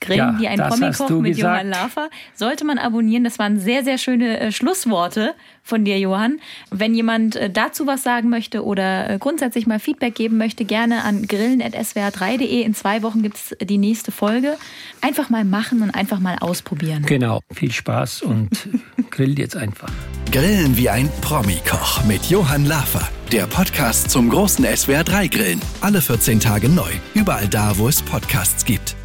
Grillen 0.00 0.18
ja, 0.18 0.40
wie 0.40 0.48
ein 0.48 0.58
Promikoch 0.58 1.10
mit 1.10 1.36
gesagt. 1.36 1.54
Johann 1.54 1.68
Lafer. 1.68 2.10
Sollte 2.34 2.64
man 2.64 2.78
abonnieren. 2.78 3.24
Das 3.24 3.38
waren 3.38 3.58
sehr, 3.58 3.84
sehr 3.84 3.98
schöne 3.98 4.40
äh, 4.40 4.52
Schlussworte 4.52 5.34
von 5.62 5.84
dir, 5.84 5.98
Johann. 5.98 6.40
Wenn 6.70 6.94
jemand 6.94 7.36
äh, 7.36 7.50
dazu 7.50 7.86
was 7.86 8.02
sagen 8.02 8.30
möchte 8.30 8.64
oder 8.64 9.10
äh, 9.10 9.18
grundsätzlich 9.18 9.66
mal 9.66 9.78
Feedback 9.78 10.14
geben 10.14 10.38
möchte, 10.38 10.64
gerne 10.64 11.04
an 11.04 11.26
grillen.swr3.de. 11.26 12.62
In 12.62 12.74
zwei 12.74 13.02
Wochen 13.02 13.22
gibt 13.22 13.36
es 13.36 13.56
die 13.62 13.78
nächste 13.78 14.10
Folge. 14.10 14.56
Einfach 15.02 15.28
mal 15.28 15.44
machen 15.44 15.82
und 15.82 15.90
einfach 15.90 16.18
mal 16.18 16.38
ausprobieren. 16.40 17.04
Genau. 17.06 17.40
Viel 17.52 17.72
Spaß 17.72 18.22
und 18.22 18.68
grillt 19.10 19.38
jetzt 19.38 19.56
einfach. 19.56 19.90
Grillen 20.32 20.76
wie 20.76 20.88
ein 20.88 21.10
Promikoch 21.20 22.04
mit 22.04 22.24
Johann 22.30 22.64
Lafer. 22.64 23.06
Der 23.32 23.46
Podcast 23.46 24.10
zum 24.10 24.30
großen 24.30 24.64
SWR3 24.64 25.28
Grillen. 25.28 25.60
Alle 25.80 26.00
14 26.00 26.40
Tage 26.40 26.68
neu. 26.68 26.90
Überall 27.14 27.48
da, 27.48 27.76
wo 27.76 27.86
es 27.86 28.02
Podcasts 28.02 28.64
gibt. 28.64 28.96